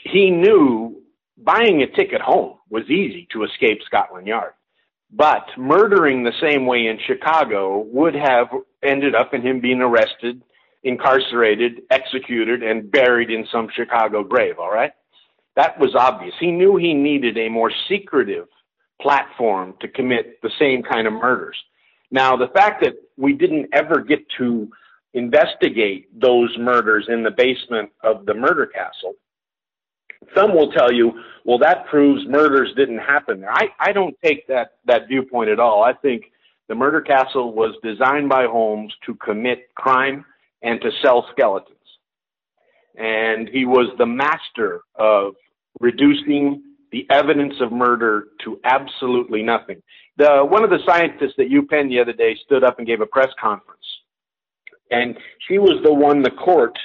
he 0.04 0.32
knew 0.32 1.02
buying 1.38 1.82
a 1.82 1.88
ticket 1.88 2.22
home 2.22 2.58
was 2.70 2.90
easy 2.90 3.28
to 3.32 3.44
escape 3.44 3.82
Scotland 3.86 4.28
Yard. 4.28 4.54
But 5.12 5.46
murdering 5.58 6.24
the 6.24 6.34
same 6.40 6.66
way 6.66 6.86
in 6.88 7.00
Chicago 7.06 7.80
would 7.80 8.14
have 8.14 8.48
ended 8.84 9.16
up 9.16 9.34
in 9.34 9.42
him 9.42 9.60
being 9.60 9.82
arrested, 9.82 10.44
incarcerated, 10.84 11.82
executed, 11.92 12.64
and 12.64 12.92
buried 12.92 13.30
in 13.30 13.46
some 13.52 13.68
Chicago 13.76 14.24
grave, 14.24 14.60
all 14.60 14.72
right? 14.72 14.92
That 15.56 15.80
was 15.80 15.94
obvious. 15.96 16.34
He 16.40 16.52
knew 16.52 16.78
he 16.78 16.94
needed 16.94 17.38
a 17.38 17.50
more 17.50 17.72
secretive 17.90 18.48
platform 19.02 19.74
to 19.82 19.88
commit 19.88 20.42
the 20.42 20.52
same 20.60 20.84
kind 20.84 21.08
of 21.08 21.14
murders. 21.14 21.58
Now, 22.12 22.36
the 22.36 22.48
fact 22.48 22.84
that 22.84 22.94
we 23.18 23.34
didn't 23.34 23.68
ever 23.74 24.02
get 24.02 24.20
to 24.38 24.70
investigate 25.14 26.08
those 26.20 26.56
murders 26.58 27.08
in 27.10 27.24
the 27.24 27.32
basement 27.32 27.90
of 28.04 28.26
the 28.26 28.34
murder 28.34 28.66
castle, 28.66 29.14
some 30.36 30.54
will 30.54 30.72
tell 30.72 30.92
you, 30.92 31.12
well, 31.46 31.58
that 31.60 31.88
proves 31.88 32.26
murders 32.28 32.74
didn't 32.76 33.00
happen 33.00 33.42
there. 33.42 33.52
I, 33.52 33.70
I 33.80 33.92
don't 33.92 34.16
take 34.24 34.48
that, 34.48 34.74
that 34.86 35.08
viewpoint 35.08 35.50
at 35.50 35.60
all. 35.60 35.84
I 35.84 35.94
think 35.94 36.26
the 36.68 36.76
murder 36.76 37.02
castle 37.02 37.54
was 37.54 37.76
designed 37.84 38.30
by 38.30 38.46
Holmes 38.46 38.94
to 39.06 39.16
commit 39.16 39.74
crime 39.76 40.26
and 40.62 40.82
to 40.82 40.92
sell 41.04 41.28
skeletons. 41.32 41.78
And 42.96 43.48
he 43.48 43.66
was 43.66 43.88
the 43.98 44.06
master 44.06 44.82
of 44.96 45.36
reducing 45.80 46.64
the 46.92 47.06
evidence 47.10 47.54
of 47.62 47.72
murder 47.72 48.28
to 48.44 48.60
absolutely 48.64 49.44
nothing. 49.44 49.82
The, 50.18 50.44
one 50.44 50.64
of 50.64 50.70
the 50.70 50.80
scientists 50.86 51.36
at 51.38 51.48
UPenn 51.48 51.90
the 51.90 52.00
other 52.00 52.14
day 52.14 52.38
stood 52.44 52.64
up 52.64 52.80
and 52.80 52.88
gave 52.88 53.00
a 53.00 53.06
press 53.06 53.30
conference. 53.40 53.80
And 54.92 55.18
she 55.48 55.60
was 55.60 55.82
the 55.84 55.94
one 55.94 56.24
the 56.24 56.32
court 56.32 56.78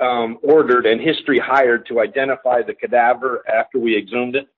um, 0.00 0.38
ordered 0.42 0.86
and 0.86 1.00
history 1.00 1.38
hired 1.38 1.86
to 1.86 2.00
identify 2.00 2.62
the 2.62 2.74
cadaver 2.74 3.44
after 3.48 3.78
we 3.78 3.96
exhumed 3.96 4.34
it. 4.34 4.48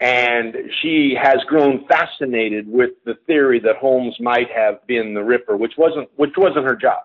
And 0.00 0.54
she 0.82 1.16
has 1.20 1.36
grown 1.46 1.86
fascinated 1.86 2.68
with 2.68 2.90
the 3.04 3.14
theory 3.26 3.60
that 3.60 3.76
Holmes 3.76 4.14
might 4.20 4.50
have 4.54 4.86
been 4.86 5.14
the 5.14 5.24
Ripper, 5.24 5.56
which 5.56 5.72
wasn't 5.78 6.10
which 6.16 6.34
wasn't 6.36 6.66
her 6.66 6.76
job. 6.76 7.04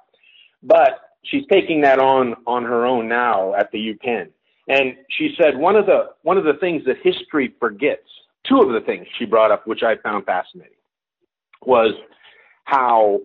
But 0.64 1.00
she's 1.24 1.44
taking 1.52 1.82
that 1.82 2.00
on 2.00 2.36
on 2.46 2.64
her 2.64 2.86
own 2.86 3.08
now 3.08 3.54
at 3.56 3.72
the 3.72 3.94
UPenn. 3.94 4.30
And 4.68 4.96
she 5.10 5.34
said 5.42 5.58
one 5.58 5.76
of 5.76 5.86
the 5.86 6.10
one 6.24 6.38
of 6.38 6.44
the 6.44 6.54
things 6.60 6.84
that 6.86 6.98
history 7.04 7.54
forgets, 7.60 8.08
two 8.48 8.60
of 8.60 8.72
the 8.72 8.82
things 8.82 9.08
she 9.18 9.26
brought 9.26 9.52
up, 9.52 9.68
which 9.68 9.84
I 9.84 9.96
found 9.98 10.26
fascinating, 10.26 10.78
was 11.66 11.94
how 12.66 13.20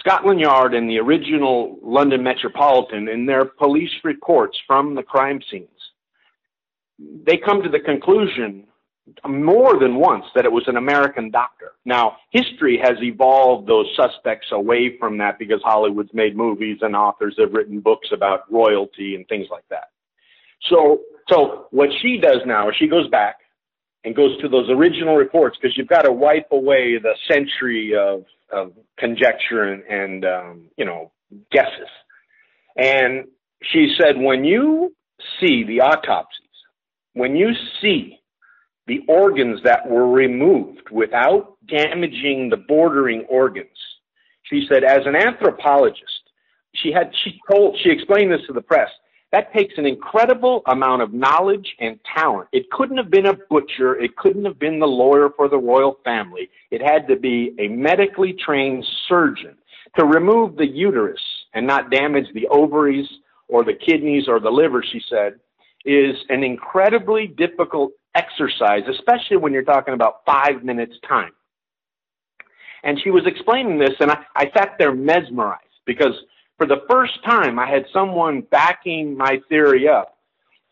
Scotland 0.00 0.40
Yard 0.40 0.74
and 0.74 0.88
the 0.88 0.98
original 0.98 1.78
London 1.82 2.22
Metropolitan, 2.22 3.08
in 3.08 3.26
their 3.26 3.44
police 3.44 3.92
reports 4.04 4.58
from 4.66 4.94
the 4.94 5.02
crime 5.02 5.40
scenes, 5.50 5.68
they 6.98 7.36
come 7.36 7.62
to 7.62 7.68
the 7.68 7.80
conclusion 7.80 8.64
more 9.26 9.78
than 9.78 9.96
once 9.96 10.24
that 10.34 10.44
it 10.44 10.52
was 10.52 10.64
an 10.68 10.76
American 10.76 11.30
doctor. 11.30 11.72
Now, 11.84 12.16
history 12.30 12.78
has 12.82 12.96
evolved 13.02 13.68
those 13.68 13.86
suspects 13.96 14.48
away 14.52 14.96
from 14.98 15.18
that 15.18 15.38
because 15.38 15.60
Hollywood's 15.64 16.14
made 16.14 16.36
movies 16.36 16.78
and 16.82 16.94
authors 16.94 17.34
have 17.38 17.52
written 17.52 17.80
books 17.80 18.08
about 18.12 18.50
royalty 18.50 19.16
and 19.16 19.26
things 19.28 19.48
like 19.50 19.64
that. 19.70 19.90
So, 20.70 21.00
so 21.30 21.66
what 21.70 21.88
she 22.00 22.18
does 22.18 22.38
now 22.46 22.68
is 22.68 22.76
she 22.78 22.86
goes 22.86 23.08
back 23.08 23.36
and 24.04 24.14
goes 24.14 24.40
to 24.40 24.48
those 24.48 24.70
original 24.70 25.16
reports 25.16 25.56
because 25.60 25.76
you've 25.76 25.88
got 25.88 26.02
to 26.02 26.12
wipe 26.12 26.48
away 26.52 26.98
the 26.98 27.14
century 27.30 27.94
of, 27.96 28.24
of 28.52 28.72
conjecture 28.98 29.64
and, 29.64 29.82
and 29.84 30.24
um, 30.24 30.62
you 30.76 30.84
know 30.84 31.10
guesses. 31.50 31.88
And 32.76 33.26
she 33.62 33.94
said, 34.00 34.16
when 34.16 34.44
you 34.44 34.94
see 35.40 35.64
the 35.64 35.80
autopsies, 35.80 36.48
when 37.14 37.36
you 37.36 37.50
see 37.80 38.18
the 38.92 39.00
organs 39.10 39.58
that 39.64 39.88
were 39.88 40.10
removed 40.10 40.90
without 40.90 41.56
damaging 41.66 42.50
the 42.50 42.58
bordering 42.58 43.24
organs, 43.30 43.68
she 44.42 44.66
said, 44.70 44.84
as 44.84 45.06
an 45.06 45.16
anthropologist, 45.16 46.04
she 46.74 46.92
had 46.92 47.10
she 47.24 47.40
told 47.50 47.78
she 47.82 47.90
explained 47.90 48.30
this 48.30 48.46
to 48.46 48.52
the 48.52 48.60
press. 48.60 48.90
That 49.30 49.50
takes 49.54 49.72
an 49.78 49.86
incredible 49.86 50.60
amount 50.66 51.00
of 51.00 51.14
knowledge 51.14 51.74
and 51.80 51.98
talent. 52.14 52.50
It 52.52 52.70
couldn't 52.70 52.98
have 52.98 53.10
been 53.10 53.24
a 53.24 53.38
butcher. 53.48 53.98
It 53.98 54.14
couldn't 54.16 54.44
have 54.44 54.58
been 54.58 54.78
the 54.78 54.86
lawyer 54.86 55.30
for 55.34 55.48
the 55.48 55.56
royal 55.56 55.96
family. 56.04 56.50
It 56.70 56.82
had 56.82 57.08
to 57.08 57.16
be 57.16 57.54
a 57.58 57.68
medically 57.68 58.34
trained 58.34 58.84
surgeon 59.08 59.56
to 59.98 60.04
remove 60.04 60.56
the 60.56 60.66
uterus 60.66 61.22
and 61.54 61.66
not 61.66 61.90
damage 61.90 62.26
the 62.34 62.46
ovaries 62.48 63.08
or 63.48 63.64
the 63.64 63.72
kidneys 63.72 64.28
or 64.28 64.38
the 64.38 64.50
liver, 64.50 64.84
she 64.86 65.00
said, 65.08 65.40
is 65.86 66.14
an 66.28 66.44
incredibly 66.44 67.26
difficult 67.26 67.92
exercise, 68.14 68.82
especially 68.88 69.36
when 69.38 69.52
you're 69.52 69.62
talking 69.62 69.94
about 69.94 70.24
five 70.26 70.62
minutes 70.62 70.94
time. 71.08 71.32
And 72.84 73.00
she 73.02 73.10
was 73.10 73.26
explaining 73.26 73.78
this 73.78 73.94
and 74.00 74.10
I, 74.10 74.18
I 74.34 74.50
sat 74.56 74.76
there 74.78 74.94
mesmerized 74.94 75.62
because 75.86 76.14
for 76.58 76.66
the 76.66 76.82
first 76.88 77.24
time, 77.24 77.58
I 77.58 77.68
had 77.68 77.86
someone 77.92 78.42
backing 78.50 79.16
my 79.16 79.40
theory 79.48 79.88
up. 79.88 80.11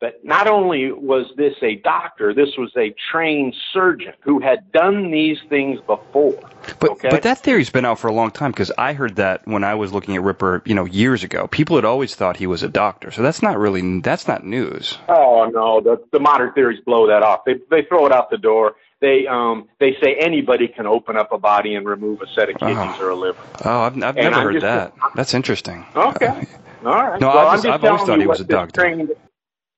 But 0.01 0.25
not 0.25 0.47
only 0.47 0.91
was 0.93 1.27
this 1.37 1.55
a 1.63 1.77
doctor, 1.77 2.33
this 2.33 2.57
was 2.57 2.73
a 2.75 2.95
trained 3.11 3.55
surgeon 3.73 4.15
who 4.21 4.41
had 4.41 4.73
done 4.73 5.11
these 5.11 5.37
things 5.51 5.79
before. 5.87 6.41
But 6.79 6.93
okay? 6.93 7.09
but 7.11 7.23
that 7.23 7.39
theory's 7.39 7.69
been 7.69 7.85
out 7.85 7.99
for 7.99 8.09
a 8.09 8.13
long 8.13 8.31
time 8.31 8.51
because 8.51 8.73
I 8.79 8.95
heard 8.95 9.17
that 9.17 9.47
when 9.47 9.63
I 9.63 9.75
was 9.75 9.93
looking 9.93 10.17
at 10.17 10.23
Ripper, 10.23 10.63
you 10.65 10.75
know, 10.75 10.87
years 10.87 11.23
ago. 11.23 11.49
People 11.49 11.77
had 11.77 11.85
always 11.85 12.15
thought 12.15 12.39
he 12.39 12.47
was 12.47 12.63
a 12.63 12.69
doctor, 12.69 13.11
so 13.11 13.21
that's 13.21 13.43
not 13.43 13.59
really 13.59 14.01
that's 14.01 14.27
not 14.27 14.45
news. 14.45 14.97
Oh 15.09 15.51
no, 15.53 15.81
the 15.83 16.03
the 16.13 16.21
modern 16.21 16.53
theories 16.55 16.81
blow 16.81 17.07
that 17.09 17.23
off. 17.23 17.45
They 17.45 17.57
they 17.71 17.83
throw 17.83 18.07
it 18.07 18.13
out 18.13 18.31
the 18.31 18.39
door 18.39 18.77
they 19.01 19.27
um 19.27 19.69
they 19.79 19.97
say 20.03 20.15
anybody 20.21 20.69
can 20.69 20.87
open 20.87 21.17
up 21.17 21.33
a 21.33 21.39
body 21.39 21.75
and 21.75 21.87
remove 21.87 22.21
a 22.21 22.27
set 22.35 22.51
of 22.51 22.59
kidneys 22.59 22.77
oh. 22.79 23.03
or 23.03 23.11
a 23.11 23.17
liver. 23.17 23.39
Oh, 23.65 23.81
I've, 23.81 24.03
I've 24.03 24.15
never 24.15 24.43
heard 24.43 24.53
just, 24.55 24.63
that. 24.63 24.95
That's 25.15 25.35
interesting. 25.35 25.85
Okay. 25.97 26.27
Uh, 26.27 26.45
All 26.85 26.95
right. 26.95 27.21
No, 27.21 27.29
well, 27.29 27.39
I've, 27.49 27.63
just, 27.63 27.67
I've 27.67 27.85
always 27.85 28.03
thought 28.05 28.21
he 28.21 28.27
was 28.27 28.41
a 28.41 28.45
doctor. 28.45 28.81
Trained, 28.81 29.11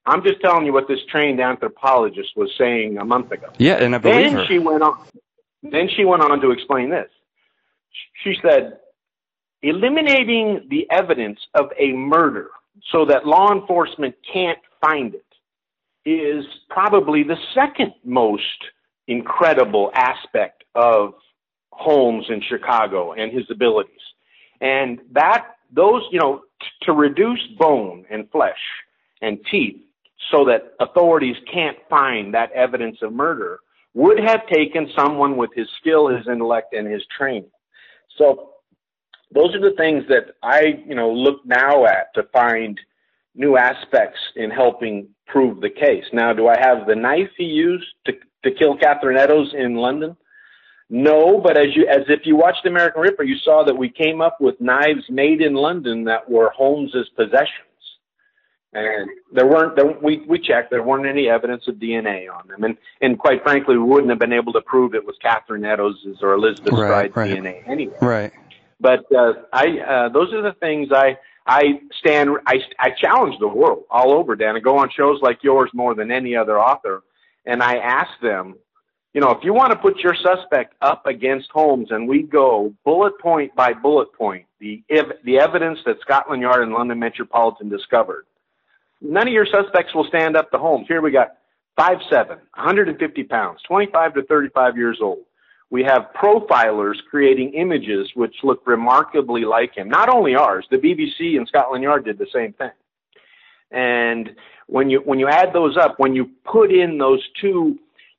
I'm 0.04 0.22
just 0.22 0.40
telling 0.40 0.66
you 0.66 0.72
what 0.72 0.88
this 0.88 0.98
trained 1.10 1.40
anthropologist 1.40 2.30
was 2.36 2.50
saying 2.58 2.98
a 2.98 3.04
month 3.04 3.30
ago. 3.30 3.48
Yeah, 3.58 3.74
and 3.74 3.94
I 3.94 3.98
believe 3.98 4.24
then 4.24 4.32
her. 4.34 4.46
she 4.46 4.58
went 4.58 4.82
on. 4.82 4.98
Then 5.62 5.88
she 5.94 6.04
went 6.04 6.22
on 6.22 6.40
to 6.40 6.50
explain 6.50 6.90
this. 6.90 7.08
She 8.24 8.34
said, 8.42 8.78
eliminating 9.62 10.66
the 10.70 10.90
evidence 10.90 11.38
of 11.54 11.66
a 11.78 11.92
murder 11.92 12.48
so 12.90 13.04
that 13.04 13.26
law 13.26 13.52
enforcement 13.52 14.14
can't 14.32 14.58
find 14.80 15.14
it 15.14 15.24
is 16.04 16.44
probably 16.68 17.22
the 17.22 17.36
second 17.54 17.92
most 18.04 18.42
incredible 19.06 19.92
aspect 19.94 20.64
of 20.74 21.14
Holmes 21.70 22.26
in 22.28 22.42
Chicago 22.42 23.12
and 23.12 23.32
his 23.32 23.44
abilities. 23.50 24.00
And 24.60 25.00
that, 25.12 25.56
those, 25.72 26.02
you 26.10 26.18
know, 26.18 26.42
t- 26.60 26.66
to 26.82 26.92
reduce 26.92 27.40
bone 27.58 28.04
and 28.10 28.28
flesh 28.30 28.58
and 29.20 29.38
teeth 29.50 29.80
so 30.30 30.44
that 30.44 30.74
authorities 30.80 31.36
can't 31.52 31.76
find 31.90 32.34
that 32.34 32.52
evidence 32.52 32.98
of 33.02 33.12
murder 33.12 33.58
would 33.94 34.18
have 34.18 34.46
taken 34.46 34.88
someone 34.96 35.36
with 35.36 35.50
his 35.54 35.68
skill, 35.80 36.08
his 36.08 36.26
intellect, 36.26 36.72
and 36.72 36.90
his 36.90 37.02
training. 37.16 37.50
So 38.16 38.50
those 39.34 39.54
are 39.54 39.60
the 39.60 39.76
things 39.76 40.04
that 40.08 40.34
I, 40.42 40.82
you 40.86 40.94
know, 40.94 41.12
look 41.12 41.44
now 41.44 41.84
at 41.84 42.14
to 42.14 42.22
find 42.32 42.78
new 43.34 43.56
aspects 43.56 44.18
in 44.36 44.50
helping 44.50 45.08
prove 45.26 45.60
the 45.60 45.70
case. 45.70 46.04
Now, 46.12 46.32
do 46.32 46.48
I 46.48 46.56
have 46.58 46.86
the 46.86 46.94
knife 46.94 47.30
he 47.36 47.44
used 47.44 47.86
to 48.06 48.12
to 48.44 48.50
kill 48.50 48.76
Catherine 48.76 49.16
Eddowes 49.16 49.54
in 49.54 49.76
London? 49.76 50.16
No, 50.90 51.40
but 51.40 51.56
as 51.56 51.74
you 51.74 51.86
as 51.88 52.04
if 52.08 52.20
you 52.24 52.36
watched 52.36 52.66
American 52.66 53.00
Ripper, 53.00 53.22
you 53.22 53.36
saw 53.38 53.64
that 53.64 53.74
we 53.74 53.88
came 53.88 54.20
up 54.20 54.40
with 54.40 54.60
knives 54.60 55.04
made 55.08 55.40
in 55.40 55.54
London 55.54 56.04
that 56.04 56.28
were 56.28 56.50
Holmes's 56.50 57.08
possessions, 57.16 57.71
and 58.72 59.10
there 59.32 59.46
weren't. 59.46 59.76
There, 59.76 59.86
we 60.02 60.24
we 60.28 60.38
checked. 60.38 60.70
There 60.70 60.82
weren't 60.82 61.06
any 61.06 61.28
evidence 61.28 61.68
of 61.68 61.76
DNA 61.76 62.26
on 62.32 62.48
them, 62.48 62.64
and 62.64 62.76
and 63.00 63.18
quite 63.18 63.42
frankly, 63.42 63.76
we 63.76 63.84
wouldn't 63.84 64.10
have 64.10 64.18
been 64.18 64.32
able 64.32 64.52
to 64.54 64.62
prove 64.62 64.94
it 64.94 65.04
was 65.04 65.16
Catherine 65.20 65.62
Eddowes's 65.62 66.18
or 66.22 66.34
Elizabeth 66.34 66.72
right, 66.72 67.10
Stride's 67.10 67.16
right. 67.16 67.42
DNA 67.42 67.68
anyway. 67.68 67.96
Right. 68.00 68.32
But 68.80 69.04
uh, 69.14 69.34
I 69.52 69.78
uh, 69.78 70.08
those 70.08 70.32
are 70.32 70.42
the 70.42 70.54
things 70.60 70.88
I 70.92 71.18
I 71.46 71.80
stand. 71.98 72.30
I 72.46 72.60
I 72.78 72.90
challenge 72.90 73.36
the 73.40 73.48
world 73.48 73.84
all 73.90 74.12
over, 74.12 74.36
Dan. 74.36 74.56
I 74.56 74.60
go 74.60 74.78
on 74.78 74.90
shows 74.90 75.20
like 75.22 75.42
yours 75.42 75.70
more 75.74 75.94
than 75.94 76.10
any 76.10 76.34
other 76.34 76.58
author 76.58 77.02
and 77.44 77.62
I 77.62 77.76
ask 77.76 78.10
them, 78.20 78.56
you 79.14 79.20
know, 79.20 79.30
if 79.30 79.44
you 79.44 79.52
want 79.52 79.72
to 79.72 79.78
put 79.78 79.98
your 79.98 80.14
suspect 80.14 80.74
up 80.80 81.06
against 81.06 81.50
Holmes 81.50 81.88
and 81.90 82.08
we 82.08 82.22
go 82.22 82.72
bullet 82.84 83.18
point 83.18 83.54
by 83.54 83.74
bullet 83.74 84.12
point, 84.14 84.46
the, 84.58 84.82
the 85.24 85.38
evidence 85.38 85.80
that 85.84 86.00
Scotland 86.00 86.42
Yard 86.42 86.62
and 86.62 86.72
London 86.72 86.98
Metropolitan 86.98 87.68
discovered, 87.68 88.24
none 89.02 89.26
of 89.26 89.32
your 89.32 89.46
suspects 89.46 89.94
will 89.94 90.06
stand 90.08 90.36
up 90.36 90.50
to 90.50 90.58
Holmes. 90.58 90.86
Here 90.88 91.02
we 91.02 91.10
got 91.10 91.36
5'7", 91.78 92.28
150 92.28 93.24
pounds, 93.24 93.60
25 93.66 94.14
to 94.14 94.22
35 94.22 94.76
years 94.76 94.98
old. 95.02 95.24
We 95.70 95.82
have 95.84 96.10
profilers 96.14 96.96
creating 97.08 97.54
images 97.54 98.10
which 98.14 98.34
look 98.42 98.66
remarkably 98.66 99.44
like 99.44 99.74
him. 99.74 99.88
Not 99.88 100.10
only 100.10 100.34
ours, 100.34 100.66
the 100.70 100.76
BBC 100.76 101.38
and 101.38 101.48
Scotland 101.48 101.82
Yard 101.82 102.04
did 102.04 102.18
the 102.18 102.26
same 102.32 102.52
thing. 102.52 102.70
And 103.70 104.36
when 104.66 104.90
you 104.90 105.00
when 105.00 105.18
you 105.18 105.28
add 105.28 105.54
those 105.54 105.78
up, 105.78 105.94
when 105.96 106.14
you 106.14 106.30
put 106.44 106.70
in 106.70 106.98
those 106.98 107.26
two 107.40 107.78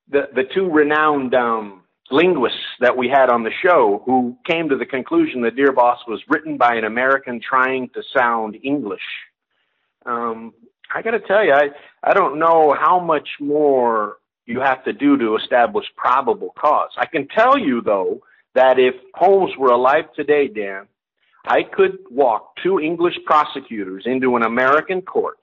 the 0.10 0.30
the 0.34 0.46
two 0.54 0.68
renowned 0.68 1.36
um, 1.36 1.84
linguists 2.10 2.58
that 2.80 2.98
we 2.98 3.08
had 3.08 3.30
on 3.30 3.44
the 3.44 3.52
show 3.62 4.02
who 4.06 4.36
came 4.50 4.68
to 4.70 4.78
the 4.78 4.86
conclusion 4.86 5.42
that 5.44 5.56
Dear 5.56 5.72
Boss 5.72 6.00
was 6.08 6.22
written 6.28 6.58
by 6.58 6.75
an 6.75 6.86
American 6.86 7.40
trying 7.40 7.90
to 7.90 8.02
sound 8.18 8.58
English. 8.63 9.02
Um, 10.08 10.54
I 10.94 11.02
got 11.02 11.12
to 11.12 11.20
tell 11.20 11.44
you, 11.44 11.54
I 11.54 11.70
I 12.04 12.13
don't 12.13 12.40
know 12.40 12.75
how 12.80 13.00
much 13.00 13.28
more 13.40 14.18
you 14.46 14.60
have 14.60 14.84
to 14.86 14.94
do 14.94 15.18
to 15.18 15.38
establish 15.38 15.86
probable 15.96 16.54
cause. 16.60 16.92
I 16.98 17.06
can 17.06 17.28
tell 17.28 17.58
you 17.58 17.82
though 17.82 18.22
that 18.56 18.80
if 18.80 18.96
Holmes 19.16 19.54
were 19.58 19.72
alive 19.72 20.06
today, 20.16 20.48
Dan, 20.48 20.88
I 21.46 21.63
could 21.63 21.98
walk 22.10 22.56
two 22.62 22.80
English 22.80 23.16
prosecutors 23.25 24.04
into 24.06 24.36
an 24.36 24.44
American 24.44 25.02
court. 25.02 25.40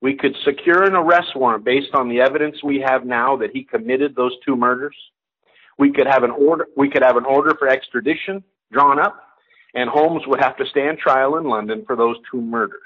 We 0.00 0.16
could 0.16 0.36
secure 0.44 0.82
an 0.82 0.94
arrest 0.94 1.36
warrant 1.36 1.64
based 1.64 1.94
on 1.94 2.08
the 2.08 2.20
evidence 2.20 2.62
we 2.62 2.80
have 2.86 3.04
now 3.04 3.36
that 3.36 3.50
he 3.52 3.64
committed 3.64 4.14
those 4.14 4.32
two 4.44 4.56
murders. 4.56 4.96
We 5.78 5.92
could 5.92 6.06
have 6.06 6.22
an 6.24 6.30
order, 6.30 6.66
we 6.76 6.90
could 6.90 7.02
have 7.02 7.16
an 7.16 7.24
order 7.24 7.54
for 7.58 7.68
extradition 7.68 8.42
drawn 8.72 8.98
up 8.98 9.32
and 9.74 9.88
Holmes 9.88 10.22
would 10.26 10.40
have 10.40 10.56
to 10.58 10.66
stand 10.66 10.98
trial 10.98 11.36
in 11.36 11.44
London 11.44 11.84
for 11.86 11.96
those 11.96 12.16
two 12.30 12.40
murders. 12.40 12.80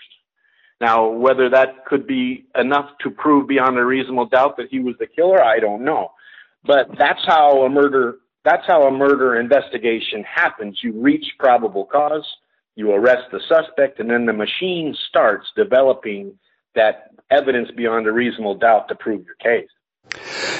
Now, 0.80 1.08
whether 1.08 1.48
that 1.50 1.86
could 1.86 2.06
be 2.06 2.46
enough 2.54 2.90
to 3.00 3.10
prove 3.10 3.48
beyond 3.48 3.78
a 3.78 3.84
reasonable 3.84 4.26
doubt 4.26 4.56
that 4.58 4.68
he 4.70 4.78
was 4.78 4.94
the 4.98 5.06
killer, 5.06 5.42
I 5.42 5.58
don't 5.58 5.84
know. 5.84 6.12
But 6.64 6.88
that's 6.98 7.24
how 7.24 7.62
a 7.62 7.68
murder 7.68 8.18
that's 8.44 8.66
how 8.66 8.86
a 8.86 8.92
murder 8.92 9.40
investigation 9.40 10.22
happens. 10.22 10.78
You 10.80 10.92
reach 10.92 11.26
probable 11.36 11.84
cause, 11.84 12.24
you 12.76 12.92
arrest 12.92 13.24
the 13.32 13.40
suspect, 13.48 13.98
and 13.98 14.08
then 14.08 14.24
the 14.24 14.32
machine 14.32 14.94
starts 15.08 15.48
developing 15.56 16.38
that 16.76 17.10
evidence 17.32 17.70
beyond 17.76 18.06
a 18.06 18.12
reasonable 18.12 18.54
doubt 18.54 18.86
to 18.88 18.94
prove 18.94 19.24
your 19.24 19.34
case. 19.36 19.68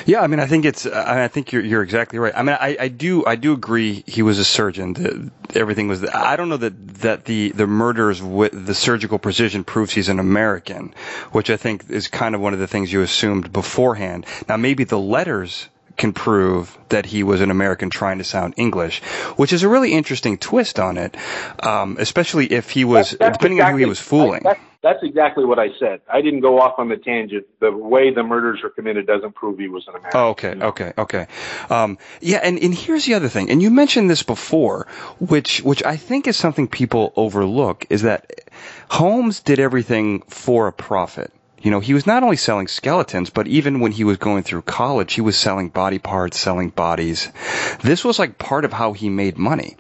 Yeah, 0.05 0.21
I 0.21 0.26
mean, 0.26 0.41
I 0.41 0.47
think 0.47 0.65
it's. 0.65 0.87
I 0.87 1.29
think 1.29 1.53
you're 1.53 1.62
you're 1.62 1.83
exactly 1.83 2.19
right. 2.19 2.33
I 2.37 2.43
mean, 2.43 2.57
I, 2.61 2.76
I 2.79 2.88
do 2.88 3.25
I 3.26 3.37
do 3.37 3.53
agree 3.53 4.05
he 4.07 4.23
was 4.23 4.38
a 4.38 4.45
surgeon. 4.45 5.33
Everything 5.55 5.88
was. 5.88 6.05
I 6.05 6.37
don't 6.37 6.49
know 6.49 6.57
that 6.59 6.88
that 6.99 7.25
the 7.25 7.50
the 7.50 7.67
murders 7.67 8.23
with 8.23 8.53
the 8.67 8.75
surgical 8.75 9.19
precision 9.19 9.65
proves 9.65 9.93
he's 9.93 10.09
an 10.09 10.19
American, 10.19 10.95
which 11.33 11.50
I 11.50 11.57
think 11.57 11.91
is 11.91 12.09
kind 12.09 12.35
of 12.35 12.41
one 12.41 12.53
of 12.53 12.61
the 12.61 12.67
things 12.67 12.93
you 12.93 13.03
assumed 13.03 13.53
beforehand. 13.53 14.26
Now, 14.49 14.57
maybe 14.57 14.85
the 14.85 14.99
letters 14.99 15.69
can 15.97 16.12
prove 16.12 16.76
that 16.91 17.07
he 17.07 17.23
was 17.23 17.41
an 17.41 17.50
American 17.50 17.91
trying 17.91 18.19
to 18.19 18.25
sound 18.25 18.55
English, 18.57 19.03
which 19.37 19.53
is 19.53 19.62
a 19.62 19.69
really 19.69 19.93
interesting 19.93 20.37
twist 20.38 20.79
on 20.79 20.99
it, 20.99 21.17
um, 21.61 21.97
especially 21.99 22.47
if 22.47 22.71
he 22.71 22.85
was, 22.85 23.11
that's, 23.11 23.19
that's 23.19 23.38
depending 23.38 23.59
exactly, 23.59 23.73
on 23.73 23.79
who 23.79 23.85
he 23.85 23.88
was 23.88 23.99
fooling. 24.00 24.43
That's, 24.45 24.61
that's, 24.87 25.02
exactly 25.02 25.45
what 25.45 25.59
I 25.59 25.69
said. 25.78 26.00
I 26.12 26.21
didn't 26.21 26.40
go 26.40 26.61
off 26.61 26.78
on 26.78 26.88
the 26.88 26.97
tangent. 26.97 27.47
The 27.61 27.71
way 27.71 28.12
the 28.12 28.23
murders 28.23 28.61
were 28.62 28.71
committed 28.71 29.07
doesn't 29.07 29.35
prove 29.35 29.59
he 29.59 29.69
was 29.69 29.87
an 29.88 29.97
American. 29.97 30.21
Oh, 30.21 30.28
okay, 30.31 30.55
okay, 30.55 30.93
okay. 30.97 31.26
Um, 31.71 31.99
yeah, 32.21 32.38
and, 32.43 32.59
and 32.59 32.75
here's 32.75 33.05
the 33.05 33.14
other 33.14 33.28
thing, 33.28 33.50
and 33.50 33.62
you 33.62 33.71
mentioned 33.71 34.09
this 34.11 34.23
before, 34.23 34.87
which, 35.19 35.62
which 35.62 35.83
I 35.85 35.97
think 35.97 36.26
is 36.26 36.37
something 36.37 36.69
people 36.69 37.12
overlook, 37.16 37.87
is 37.90 38.02
that 38.02 38.33
Holmes 38.90 39.40
did 39.40 39.59
everything 39.59 40.23
for 40.23 40.69
a 40.69 40.73
profit. 40.73 41.33
You 41.66 41.71
know, 41.71 41.81
he 41.81 41.95
was 41.95 42.07
not 42.07 42.23
only 42.23 42.37
selling 42.37 42.69
skeletons, 42.69 43.31
but 43.31 43.49
even 43.49 43.81
when 43.81 43.90
he 43.90 44.05
was 44.05 44.19
going 44.19 44.43
through 44.43 44.62
college, 44.62 45.14
he 45.14 45.21
was 45.21 45.37
selling 45.37 45.69
body 45.69 45.99
parts, 45.99 46.38
selling 46.38 46.69
bodies. 46.69 47.28
This 47.83 48.05
was 48.05 48.19
like 48.19 48.38
part 48.38 48.64
of 48.64 48.73
how 48.73 48.93
he 48.93 49.09
made 49.09 49.37
money. 49.37 49.76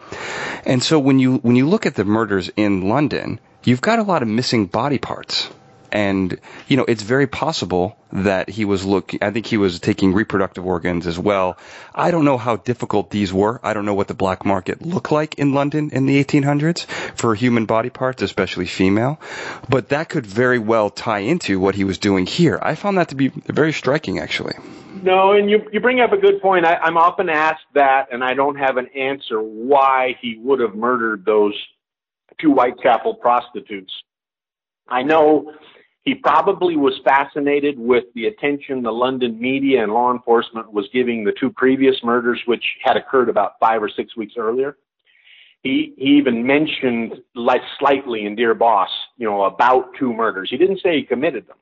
And 0.64 0.82
so 0.82 0.98
when 0.98 1.18
you 1.18 1.36
when 1.36 1.54
you 1.54 1.68
look 1.68 1.86
at 1.86 1.94
the 1.94 2.04
murders 2.04 2.50
in 2.56 2.88
London, 2.88 3.38
you've 3.66 3.82
got 3.82 3.98
a 3.98 4.02
lot 4.02 4.22
of 4.22 4.28
missing 4.28 4.66
body 4.66 4.98
parts. 4.98 5.50
And 5.92 6.40
you 6.66 6.76
know 6.76 6.84
it's 6.84 7.02
very 7.02 7.26
possible 7.26 7.96
that 8.12 8.48
he 8.48 8.64
was 8.64 8.84
looking 8.84 9.20
i 9.22 9.30
think 9.30 9.46
he 9.46 9.56
was 9.56 9.78
taking 9.78 10.12
reproductive 10.12 10.66
organs 10.66 11.06
as 11.06 11.16
well. 11.18 11.58
I 11.94 12.10
don't 12.10 12.24
know 12.24 12.36
how 12.38 12.56
difficult 12.56 13.10
these 13.10 13.32
were. 13.32 13.60
I 13.62 13.72
don't 13.72 13.84
know 13.84 13.94
what 13.94 14.08
the 14.08 14.14
black 14.14 14.44
market 14.44 14.82
looked 14.82 15.12
like 15.12 15.36
in 15.36 15.54
london 15.54 15.90
in 15.92 16.06
the 16.06 16.22
1800s 16.22 16.86
for 17.16 17.34
human 17.36 17.66
body 17.66 17.88
parts 17.88 18.20
especially 18.20 18.66
female. 18.66 19.20
But 19.68 19.90
that 19.90 20.08
could 20.08 20.26
very 20.26 20.58
well 20.58 20.90
tie 20.90 21.20
into 21.20 21.60
what 21.60 21.76
he 21.76 21.84
was 21.84 21.98
doing 21.98 22.26
here. 22.26 22.58
I 22.60 22.74
found 22.74 22.98
that 22.98 23.10
to 23.10 23.14
be 23.14 23.28
very 23.28 23.72
striking 23.72 24.18
actually. 24.18 24.54
No 25.02 25.32
and 25.32 25.48
you, 25.48 25.66
you 25.72 25.78
bring 25.80 26.00
up 26.00 26.12
a 26.12 26.18
good 26.18 26.42
point. 26.42 26.66
I, 26.66 26.74
i'm 26.82 26.96
often 26.96 27.28
asked 27.28 27.70
that 27.74 28.08
and 28.12 28.24
i 28.24 28.34
don't 28.34 28.56
have 28.56 28.76
an 28.76 28.88
answer 28.88 29.40
why 29.40 30.16
he 30.20 30.36
would 30.42 30.58
have 30.58 30.74
murdered 30.74 31.24
those 31.24 31.54
two 32.40 32.52
whitechapel 32.52 33.14
prostitutes 33.14 33.92
I 34.88 35.02
know 35.02 35.52
he 36.04 36.14
probably 36.14 36.76
was 36.76 36.94
fascinated 37.04 37.78
with 37.78 38.04
the 38.14 38.26
attention 38.26 38.82
the 38.82 38.92
London 38.92 39.40
media 39.40 39.82
and 39.82 39.92
law 39.92 40.12
enforcement 40.12 40.72
was 40.72 40.88
giving 40.92 41.24
the 41.24 41.32
two 41.38 41.50
previous 41.50 41.96
murders, 42.04 42.40
which 42.46 42.64
had 42.82 42.96
occurred 42.96 43.28
about 43.28 43.54
five 43.60 43.82
or 43.82 43.88
six 43.88 44.16
weeks 44.16 44.34
earlier. 44.38 44.76
He, 45.62 45.94
he 45.96 46.16
even 46.16 46.46
mentioned 46.46 47.14
like 47.34 47.62
slightly 47.80 48.24
in 48.24 48.36
Dear 48.36 48.54
Boss, 48.54 48.88
you 49.16 49.26
know, 49.26 49.44
about 49.44 49.90
two 49.98 50.12
murders. 50.12 50.48
He 50.48 50.56
didn't 50.56 50.80
say 50.80 50.96
he 50.96 51.02
committed 51.02 51.48
them. 51.48 51.56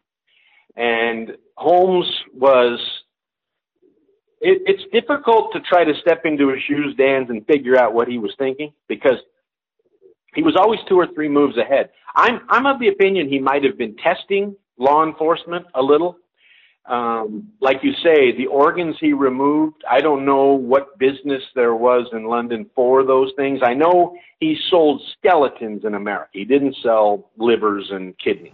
And 0.76 1.38
Holmes 1.56 2.10
was, 2.34 2.78
it, 4.42 4.60
it's 4.66 4.82
difficult 4.92 5.52
to 5.54 5.60
try 5.60 5.84
to 5.84 5.94
step 6.02 6.26
into 6.26 6.50
his 6.50 6.62
shoes, 6.64 6.94
Dan's, 6.98 7.30
and 7.30 7.46
figure 7.46 7.78
out 7.78 7.94
what 7.94 8.08
he 8.08 8.18
was 8.18 8.34
thinking 8.36 8.74
because 8.88 9.16
he 10.34 10.42
was 10.42 10.56
always 10.56 10.80
two 10.88 10.96
or 10.96 11.06
three 11.14 11.28
moves 11.28 11.56
ahead. 11.56 11.90
I'm 12.14 12.40
I'm 12.48 12.66
of 12.66 12.78
the 12.80 12.88
opinion 12.88 13.28
he 13.28 13.38
might 13.38 13.64
have 13.64 13.78
been 13.78 13.96
testing 13.96 14.56
law 14.78 15.04
enforcement 15.04 15.66
a 15.74 15.82
little. 15.82 16.18
Um, 16.86 17.50
like 17.60 17.78
you 17.82 17.92
say, 18.02 18.36
the 18.36 18.46
organs 18.46 18.96
he 19.00 19.14
removed, 19.14 19.82
I 19.90 20.00
don't 20.00 20.26
know 20.26 20.52
what 20.52 20.98
business 20.98 21.42
there 21.54 21.74
was 21.74 22.06
in 22.12 22.24
London 22.24 22.68
for 22.74 23.04
those 23.04 23.32
things. 23.36 23.60
I 23.62 23.72
know 23.72 24.16
he 24.38 24.58
sold 24.68 25.00
skeletons 25.16 25.86
in 25.86 25.94
America. 25.94 26.28
He 26.34 26.44
didn't 26.44 26.76
sell 26.82 27.30
livers 27.38 27.88
and 27.90 28.14
kidneys. 28.18 28.52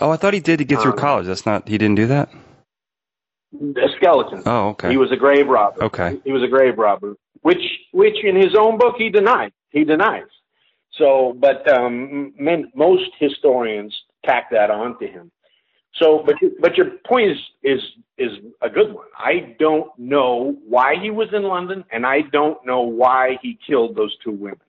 Oh, 0.00 0.10
I 0.10 0.16
thought 0.16 0.34
he 0.34 0.40
did 0.40 0.58
to 0.58 0.66
get 0.66 0.82
through 0.82 0.92
um, 0.92 0.98
college. 0.98 1.26
That's 1.26 1.46
not, 1.46 1.66
he 1.66 1.78
didn't 1.78 1.96
do 1.96 2.06
that? 2.08 2.28
A 3.54 3.88
skeleton. 3.96 4.42
Oh, 4.44 4.68
okay. 4.70 4.90
He 4.90 4.98
was 4.98 5.10
a 5.10 5.16
grave 5.16 5.46
robber. 5.46 5.84
Okay. 5.84 6.20
He 6.24 6.32
was 6.32 6.42
a 6.42 6.48
grave 6.48 6.76
robber, 6.76 7.14
which, 7.40 7.62
which 7.92 8.22
in 8.22 8.36
his 8.36 8.54
own 8.54 8.76
book 8.76 8.96
he 8.98 9.08
denied. 9.08 9.52
He 9.70 9.84
denies. 9.84 10.24
So, 10.98 11.36
but 11.38 11.70
um, 11.70 12.32
men, 12.38 12.70
most 12.74 13.10
historians 13.18 13.94
tack 14.24 14.50
that 14.50 14.70
on 14.70 14.98
to 14.98 15.06
him. 15.06 15.30
So, 15.94 16.22
but 16.24 16.36
but 16.60 16.76
your 16.76 16.90
point 17.06 17.32
is 17.32 17.38
is 17.62 17.80
is 18.18 18.32
a 18.60 18.68
good 18.68 18.92
one. 18.92 19.06
I 19.16 19.54
don't 19.58 19.90
know 19.98 20.56
why 20.68 20.96
he 21.00 21.10
was 21.10 21.28
in 21.32 21.42
London, 21.42 21.84
and 21.90 22.06
I 22.06 22.20
don't 22.20 22.64
know 22.66 22.82
why 22.82 23.38
he 23.42 23.58
killed 23.66 23.96
those 23.96 24.14
two 24.22 24.32
women. 24.32 24.60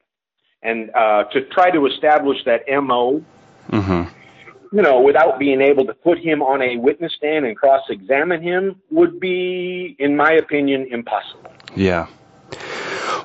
And 0.63 0.89
uh, 0.95 1.25
to 1.25 1.41
try 1.49 1.69
to 1.71 1.85
establish 1.85 2.37
that 2.45 2.61
mo, 2.67 3.23
mm-hmm. 3.69 4.75
you 4.75 4.81
know, 4.81 5.01
without 5.01 5.37
being 5.37 5.61
able 5.61 5.85
to 5.85 5.93
put 5.93 6.17
him 6.17 6.41
on 6.41 6.61
a 6.61 6.77
witness 6.77 7.13
stand 7.15 7.45
and 7.45 7.55
cross-examine 7.55 8.41
him 8.41 8.81
would 8.89 9.19
be, 9.19 9.95
in 9.99 10.15
my 10.15 10.31
opinion, 10.31 10.87
impossible. 10.91 11.51
Yeah. 11.75 12.07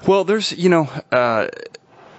Well, 0.06 0.24
there's 0.24 0.52
you 0.52 0.68
know. 0.68 0.90
Uh, 1.10 1.48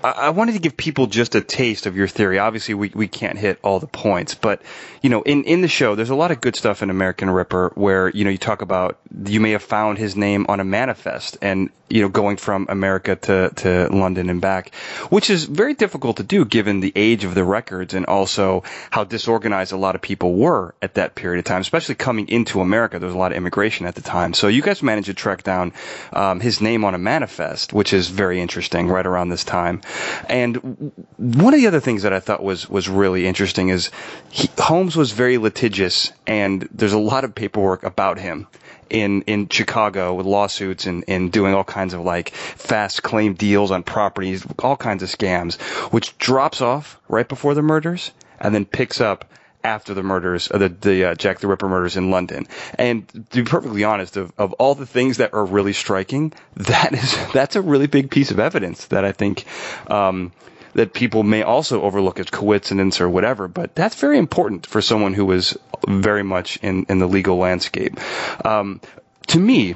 I 0.04 0.30
wanted 0.32 0.54
to 0.54 0.60
give 0.60 0.76
people 0.76 1.08
just 1.08 1.34
a 1.36 1.42
taste 1.42 1.86
of 1.86 1.96
your 1.96 2.08
theory. 2.08 2.38
Obviously, 2.38 2.74
we, 2.74 2.92
we 2.94 3.08
can't 3.08 3.38
hit 3.38 3.60
all 3.64 3.80
the 3.80 3.88
points, 3.88 4.36
but 4.36 4.62
you 5.02 5.10
know, 5.10 5.22
in, 5.22 5.46
in 5.46 5.62
the 5.62 5.68
show, 5.68 5.96
there's 5.96 6.10
a 6.10 6.16
lot 6.16 6.32
of 6.32 6.42
good 6.42 6.56
stuff 6.56 6.84
in 6.84 6.90
American 6.90 7.30
Ripper 7.30 7.72
where 7.76 8.10
you 8.10 8.24
know 8.26 8.30
you 8.30 8.38
talk 8.38 8.62
about 8.62 8.98
you 9.26 9.40
may 9.40 9.52
have 9.52 9.64
found 9.64 9.98
his 9.98 10.16
name 10.16 10.46
on 10.50 10.60
a 10.60 10.64
manifest, 10.64 11.38
and 11.42 11.70
you 11.90 12.02
know, 12.02 12.10
going 12.10 12.38
from 12.38 12.66
America 12.70 13.16
to 13.16 13.52
to 13.58 13.88
London 13.92 14.30
and 14.30 14.42
back, 14.42 14.74
which 15.10 15.30
is 15.30 15.46
very 15.46 15.74
difficult 15.74 16.18
to 16.18 16.24
do 16.24 16.44
given 16.44 16.80
the 16.80 16.92
age 16.96 17.24
of 17.24 17.36
the 17.36 17.44
records 17.44 17.94
and 17.94 18.06
also 18.08 18.64
how 18.90 19.04
disorganized 19.04 19.74
a 19.74 19.78
lot 19.78 19.94
of 19.94 20.02
people 20.02 20.34
were 20.34 20.74
at 20.82 20.96
that 20.96 21.14
period 21.14 21.40
of 21.40 21.46
time, 21.46 21.62
especially 21.62 21.96
coming 21.96 22.28
into 22.30 22.62
America. 22.62 22.98
There 22.98 23.08
was 23.08 23.16
a 23.16 23.18
lot 23.20 23.32
of 23.32 23.38
immigration 23.38 23.86
at 23.86 23.96
the 23.96 24.02
time, 24.02 24.34
so 24.34 24.48
you 24.48 24.62
guys 24.62 24.82
managed 24.82 25.06
to 25.06 25.14
track 25.14 25.44
down 25.44 25.72
um, 26.12 26.40
his 26.40 26.62
name 26.62 26.84
on 26.84 26.96
a 26.96 26.98
manifest, 26.98 27.74
which 27.74 27.94
is 27.94 28.10
very 28.10 28.42
interesting 28.42 28.88
right 28.88 29.06
around 29.06 29.30
this 29.30 29.44
time. 29.44 29.82
And 30.28 30.92
one 31.18 31.54
of 31.54 31.60
the 31.60 31.68
other 31.68 31.80
things 31.80 32.04
that 32.04 32.14
I 32.14 32.20
thought 32.20 32.44
was 32.44 32.70
was 32.70 32.90
really 32.90 33.28
interesting 33.28 33.70
is 33.70 33.92
he, 34.30 34.50
Holmes 34.58 34.96
was 34.96 35.12
very 35.12 35.38
litigious, 35.38 36.12
and 36.28 36.68
there's 36.72 36.94
a 36.94 37.00
lot 37.00 37.24
of 37.24 37.36
paperwork 37.36 37.84
about 37.84 38.20
him 38.20 38.48
in 38.90 39.22
in 39.24 39.50
Chicago 39.50 40.14
with 40.14 40.26
lawsuits 40.26 40.86
and, 40.86 41.04
and 41.08 41.32
doing 41.32 41.54
all 41.54 41.64
kinds 41.64 41.94
of 41.94 42.02
like 42.02 42.30
fast 42.34 43.04
claim 43.04 43.34
deals 43.34 43.72
on 43.72 43.84
properties, 43.84 44.46
all 44.60 44.78
kinds 44.78 45.04
of 45.04 45.10
scams, 45.10 45.56
which 45.92 46.18
drops 46.18 46.62
off 46.62 47.00
right 47.08 47.28
before 47.28 47.54
the 47.54 47.62
murders 47.62 48.12
and 48.40 48.54
then 48.54 48.66
picks 48.66 49.02
up 49.02 49.26
after 49.64 49.94
the 49.94 50.04
murders, 50.04 50.52
uh, 50.52 50.58
the, 50.58 50.70
the 50.70 51.06
uh, 51.06 51.16
Jack 51.16 51.40
the 51.40 51.48
Ripper 51.48 51.70
murders 51.70 51.96
in 51.96 52.12
London. 52.12 52.48
And 52.76 53.08
to 53.32 53.44
be 53.44 53.50
perfectly 53.50 53.84
honest, 53.84 54.18
of, 54.18 54.34
of 54.38 54.54
all 54.54 54.76
the 54.76 54.86
things 54.86 55.18
that 55.18 55.34
are 55.34 55.46
really 55.46 55.74
striking, 55.74 56.34
that 56.56 56.94
is 56.94 57.18
that's 57.34 57.56
a 57.56 57.62
really 57.62 57.88
big 57.88 58.12
piece 58.12 58.32
of 58.32 58.40
evidence 58.40 58.86
that 58.88 59.06
I 59.06 59.12
think 59.12 59.46
um, 59.88 60.32
that 60.74 60.94
people 60.94 61.24
may 61.24 61.44
also 61.44 61.82
overlook 61.82 62.20
as 62.20 62.30
coincidence 62.30 63.00
or 63.00 63.10
whatever. 63.10 63.48
But 63.48 63.76
that's 63.76 63.96
very 63.96 64.18
important 64.18 64.66
for 64.66 64.82
someone 64.82 65.14
who 65.14 65.32
is 65.32 65.58
very 65.88 66.24
much 66.24 66.58
in 66.58 66.86
in 66.90 67.00
the 67.00 67.08
legal 67.08 67.38
landscape. 67.38 68.00
Um, 68.46 68.82
to 69.28 69.40
me, 69.40 69.76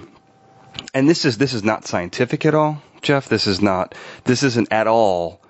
and 0.93 1.10
this 1.10 1.26
is 1.26 1.38
this 1.38 1.54
is 1.54 1.63
not 1.63 1.86
scientific 1.86 2.45
at 2.45 2.54
all, 2.56 2.82
Jeff. 3.02 3.30
This 3.30 3.47
is 3.47 3.62
not 3.62 3.95
this 4.26 4.43
isn't 4.43 4.71
at 4.71 4.88
all 4.88 5.41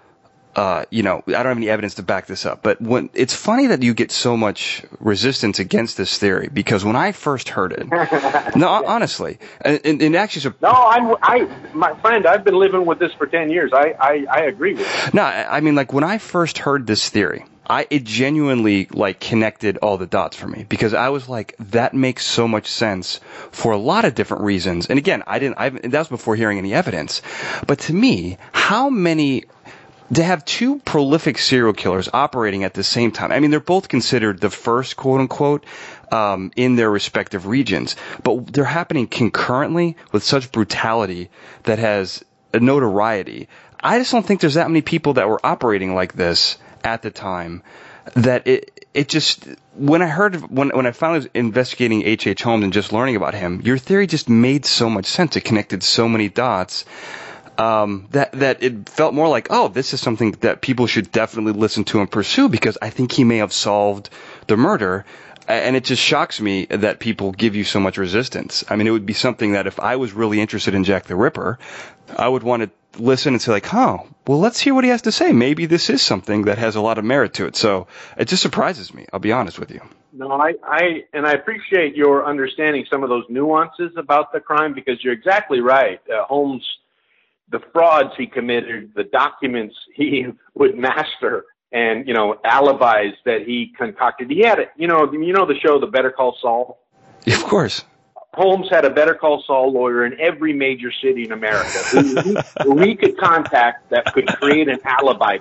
uh, 0.57 0.85
you 0.89 1.03
know, 1.03 1.21
I 1.27 1.31
don't 1.31 1.45
have 1.45 1.57
any 1.57 1.69
evidence 1.69 1.93
to 1.95 2.03
back 2.03 2.25
this 2.25 2.43
up, 2.43 2.63
but 2.63 2.81
when 2.81 3.11
it's 3.13 3.35
funny 3.35 3.67
that 3.67 3.83
you 3.83 3.93
get 3.93 4.11
so 4.11 4.35
much 4.35 4.83
resistance 4.99 5.59
against 5.59 5.97
this 5.97 6.17
theory 6.17 6.49
because 6.51 6.83
when 6.83 6.95
I 6.95 7.11
first 7.11 7.49
heard 7.49 7.73
it, 7.73 7.87
no, 8.55 8.67
honestly, 8.67 9.37
and, 9.61 10.01
and, 10.01 10.15
actually, 10.15 10.55
no, 10.59 10.71
I'm, 10.71 11.15
I, 11.21 11.47
my 11.75 11.93
friend, 12.01 12.25
I've 12.25 12.43
been 12.43 12.55
living 12.55 12.87
with 12.87 12.97
this 12.97 13.13
for 13.13 13.27
ten 13.27 13.51
years. 13.51 13.71
I, 13.71 13.93
I, 13.99 14.25
I 14.31 14.39
agree 14.45 14.73
with 14.73 15.05
you. 15.05 15.11
No, 15.13 15.21
I 15.21 15.59
mean, 15.59 15.75
like 15.75 15.93
when 15.93 16.03
I 16.03 16.17
first 16.17 16.57
heard 16.57 16.87
this 16.87 17.07
theory, 17.07 17.45
I 17.69 17.85
it 17.91 18.03
genuinely 18.03 18.87
like 18.89 19.19
connected 19.19 19.77
all 19.77 19.97
the 19.97 20.07
dots 20.07 20.35
for 20.35 20.47
me 20.47 20.65
because 20.67 20.95
I 20.95 21.09
was 21.09 21.29
like 21.29 21.55
that 21.59 21.93
makes 21.93 22.25
so 22.25 22.47
much 22.47 22.65
sense 22.65 23.19
for 23.51 23.73
a 23.73 23.77
lot 23.77 24.05
of 24.05 24.15
different 24.15 24.43
reasons. 24.43 24.87
And 24.87 24.97
again, 24.97 25.21
I 25.27 25.37
didn't 25.37 25.59
I 25.59 25.69
that 25.69 25.99
was 25.99 26.07
before 26.07 26.35
hearing 26.35 26.57
any 26.57 26.73
evidence. 26.73 27.21
But 27.67 27.79
to 27.81 27.93
me, 27.93 28.37
how 28.53 28.89
many 28.89 29.43
to 30.13 30.23
have 30.23 30.45
two 30.45 30.79
prolific 30.79 31.37
serial 31.37 31.73
killers 31.73 32.09
operating 32.13 32.63
at 32.63 32.73
the 32.73 32.83
same 32.83 33.11
time. 33.11 33.31
I 33.31 33.39
mean, 33.39 33.51
they're 33.51 33.59
both 33.59 33.89
considered 33.89 34.39
the 34.39 34.49
first 34.49 34.95
quote 34.95 35.19
unquote 35.19 35.65
um, 36.11 36.51
in 36.55 36.75
their 36.75 36.89
respective 36.89 37.45
regions, 37.45 37.95
but 38.23 38.51
they're 38.53 38.63
happening 38.63 39.07
concurrently 39.07 39.97
with 40.11 40.23
such 40.23 40.51
brutality 40.51 41.29
that 41.63 41.79
has 41.79 42.23
a 42.53 42.59
notoriety. 42.59 43.49
I 43.79 43.99
just 43.99 44.11
don't 44.11 44.25
think 44.25 44.41
there's 44.41 44.55
that 44.55 44.69
many 44.69 44.81
people 44.81 45.13
that 45.13 45.27
were 45.27 45.45
operating 45.45 45.93
like 45.93 46.13
this 46.13 46.57
at 46.83 47.01
the 47.01 47.11
time 47.11 47.63
that 48.15 48.47
it 48.47 48.87
it 48.93 49.09
just 49.09 49.47
when 49.75 50.01
I 50.01 50.07
heard 50.07 50.35
when 50.49 50.69
when 50.69 50.85
I 50.87 50.91
finally 50.91 51.19
was 51.19 51.29
investigating 51.33 52.03
H. 52.03 52.25
H. 52.25 52.41
Holmes 52.41 52.63
and 52.63 52.73
just 52.73 52.93
learning 52.93 53.17
about 53.17 53.33
him, 53.33 53.61
your 53.61 53.77
theory 53.77 54.07
just 54.07 54.29
made 54.29 54.65
so 54.65 54.89
much 54.89 55.05
sense. 55.05 55.35
It 55.35 55.41
connected 55.41 55.83
so 55.83 56.07
many 56.07 56.29
dots 56.29 56.85
um, 57.57 58.07
that 58.11 58.31
that 58.33 58.63
it 58.63 58.89
felt 58.89 59.13
more 59.13 59.27
like, 59.27 59.47
oh, 59.49 59.67
this 59.67 59.93
is 59.93 60.01
something 60.01 60.31
that 60.41 60.61
people 60.61 60.87
should 60.87 61.11
definitely 61.11 61.53
listen 61.53 61.83
to 61.85 61.99
and 61.99 62.09
pursue 62.09 62.49
because 62.49 62.77
I 62.81 62.89
think 62.89 63.11
he 63.11 63.23
may 63.23 63.37
have 63.37 63.53
solved 63.53 64.09
the 64.47 64.57
murder. 64.57 65.05
And 65.49 65.77
it 65.77 65.85
just 65.85 66.01
shocks 66.01 66.41
me 66.41 66.65
that 66.65 66.99
people 66.99 67.31
give 67.31 67.55
you 67.55 67.63
so 67.63 67.79
much 67.79 67.97
resistance. 67.97 68.65
I 68.67 68.75
mean, 68.75 68.85
it 68.85 68.91
would 68.91 69.05
be 69.05 69.13
something 69.13 69.53
that 69.53 69.65
if 69.65 69.79
I 69.79 69.95
was 69.95 70.11
really 70.11 70.41
interested 70.41 70.75
in 70.75 70.83
Jack 70.83 71.05
the 71.05 71.15
Ripper, 71.15 71.57
I 72.17 72.27
would 72.27 72.43
want 72.43 72.63
to 72.63 73.01
listen 73.01 73.33
and 73.33 73.41
say 73.41 73.53
like, 73.53 73.65
"Huh, 73.65 73.99
well, 74.27 74.39
let's 74.39 74.59
hear 74.59 74.73
what 74.73 74.83
he 74.83 74.89
has 74.89 75.03
to 75.03 75.11
say. 75.11 75.31
Maybe 75.31 75.65
this 75.65 75.89
is 75.89 76.01
something 76.01 76.43
that 76.43 76.57
has 76.57 76.75
a 76.75 76.81
lot 76.81 76.97
of 76.97 77.05
merit 77.05 77.35
to 77.35 77.45
it." 77.45 77.55
So 77.55 77.87
it 78.17 78.27
just 78.27 78.41
surprises 78.41 78.93
me. 78.93 79.05
I'll 79.13 79.21
be 79.21 79.31
honest 79.31 79.57
with 79.57 79.71
you. 79.71 79.79
No, 80.11 80.31
I, 80.31 80.53
I 80.63 80.81
and 81.13 81.25
I 81.25 81.31
appreciate 81.31 81.95
your 81.95 82.25
understanding 82.25 82.85
some 82.91 83.03
of 83.03 83.09
those 83.09 83.23
nuances 83.29 83.91
about 83.95 84.33
the 84.33 84.41
crime 84.41 84.73
because 84.73 85.01
you're 85.01 85.13
exactly 85.13 85.61
right. 85.61 86.01
Uh, 86.09 86.25
Holmes 86.25 86.65
the 87.49 87.59
frauds 87.73 88.11
he 88.17 88.27
committed, 88.27 88.91
the 88.95 89.03
documents 89.03 89.75
he 89.93 90.27
would 90.53 90.77
master, 90.77 91.45
and 91.71 92.07
you 92.07 92.13
know 92.13 92.35
alibis 92.43 93.15
that 93.25 93.41
he 93.45 93.73
concocted. 93.77 94.29
He 94.29 94.39
had 94.39 94.59
it. 94.59 94.69
You 94.77 94.87
know, 94.87 95.11
you 95.11 95.33
know 95.33 95.45
the 95.45 95.59
show, 95.59 95.79
The 95.79 95.87
Better 95.87 96.11
Call 96.11 96.37
Saul. 96.41 96.79
Of 97.25 97.43
course. 97.43 97.83
Holmes 98.33 98.67
had 98.69 98.85
a 98.85 98.89
Better 98.91 99.15
Call 99.15 99.43
Saul 99.47 99.73
lawyer 99.73 100.05
in 100.05 100.19
every 100.19 100.53
major 100.53 100.91
city 100.91 101.23
in 101.23 101.31
America 101.31 101.79
who, 102.63 102.79
he 102.79 102.95
could 102.95 103.17
contact 103.17 103.89
that 103.89 104.13
could 104.13 104.27
create 104.27 104.69
an 104.69 104.79
alibi. 104.83 105.39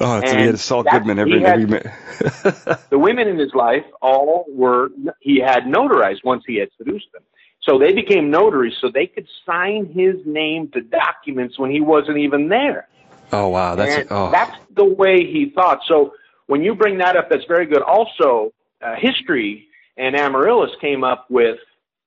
Oh, 0.00 0.20
so 0.20 0.36
he 0.36 0.42
had 0.42 0.58
Saul 0.58 0.82
Goodman 0.82 1.20
every, 1.20 1.40
had, 1.40 1.60
every 1.60 1.80
The 2.90 2.98
women 2.98 3.28
in 3.28 3.38
his 3.38 3.54
life 3.54 3.84
all 4.02 4.44
were 4.48 4.88
he 5.20 5.38
had 5.38 5.64
notarized 5.64 6.24
once 6.24 6.42
he 6.46 6.56
had 6.56 6.68
seduced 6.76 7.12
them. 7.12 7.22
So 7.64 7.78
they 7.78 7.92
became 7.92 8.30
notaries 8.30 8.74
so 8.80 8.90
they 8.90 9.06
could 9.06 9.26
sign 9.46 9.86
his 9.86 10.16
name 10.26 10.68
to 10.72 10.82
documents 10.82 11.58
when 11.58 11.70
he 11.70 11.80
wasn't 11.80 12.18
even 12.18 12.48
there. 12.48 12.88
Oh 13.32 13.48
wow, 13.48 13.74
that's 13.74 14.06
oh. 14.10 14.30
that's 14.30 14.56
the 14.76 14.84
way 14.84 15.24
he 15.24 15.50
thought. 15.54 15.80
So 15.88 16.14
when 16.46 16.62
you 16.62 16.74
bring 16.74 16.98
that 16.98 17.16
up, 17.16 17.30
that's 17.30 17.46
very 17.46 17.66
good. 17.66 17.82
Also, 17.82 18.52
uh, 18.82 18.94
history 18.96 19.68
and 19.96 20.14
Amaryllis 20.14 20.72
came 20.80 21.04
up 21.04 21.26
with. 21.30 21.58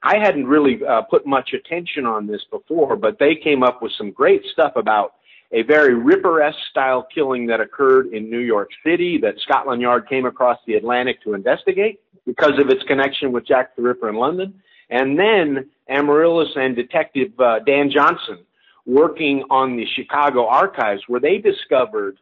I 0.03 0.19
hadn't 0.19 0.45
really 0.45 0.79
uh, 0.85 1.01
put 1.01 1.25
much 1.25 1.53
attention 1.53 2.05
on 2.05 2.27
this 2.27 2.41
before, 2.51 2.95
but 2.95 3.17
they 3.17 3.35
came 3.35 3.63
up 3.63 3.81
with 3.81 3.91
some 3.97 4.11
great 4.11 4.43
stuff 4.53 4.73
about 4.75 5.15
a 5.51 5.63
very 5.63 5.95
Ripper-esque 5.95 6.57
style 6.69 7.07
killing 7.13 7.47
that 7.47 7.59
occurred 7.59 8.07
in 8.13 8.29
New 8.29 8.39
York 8.39 8.69
City 8.85 9.17
that 9.23 9.39
Scotland 9.39 9.81
Yard 9.81 10.07
came 10.07 10.25
across 10.25 10.59
the 10.67 10.75
Atlantic 10.75 11.23
to 11.23 11.33
investigate 11.33 11.99
because 12.27 12.59
of 12.59 12.69
its 12.69 12.83
connection 12.83 13.31
with 13.31 13.47
Jack 13.47 13.75
the 13.75 13.81
Ripper 13.81 14.07
in 14.09 14.15
London. 14.15 14.61
And 14.89 15.19
then 15.19 15.69
Amaryllis 15.89 16.49
and 16.55 16.75
Detective 16.75 17.39
uh, 17.39 17.59
Dan 17.59 17.91
Johnson 17.91 18.39
working 18.85 19.43
on 19.49 19.75
the 19.75 19.85
Chicago 19.95 20.47
archives 20.47 21.03
where 21.07 21.19
they 21.19 21.37
discovered 21.37 22.17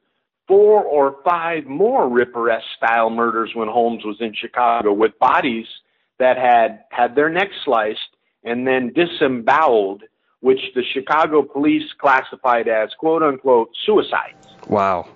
four 0.48 0.84
or 0.84 1.18
five 1.24 1.66
more 1.66 2.10
Ripper-esque 2.10 2.66
style 2.78 3.10
murders 3.10 3.52
when 3.54 3.68
Holmes 3.68 4.04
was 4.04 4.18
in 4.20 4.34
Chicago 4.34 4.94
with 4.94 5.18
bodies 5.20 5.66
that 6.20 6.38
had 6.38 6.84
had 6.90 7.16
their 7.16 7.30
necks 7.30 7.56
sliced 7.64 8.00
and 8.44 8.68
then 8.68 8.94
disemboweled, 8.94 10.04
which 10.40 10.60
the 10.76 10.84
Chicago 10.94 11.42
police 11.42 11.92
classified 12.00 12.68
as 12.68 12.90
quote 12.98 13.24
unquote 13.24 13.70
suicides. 13.86 14.48
Wow. 14.68 15.08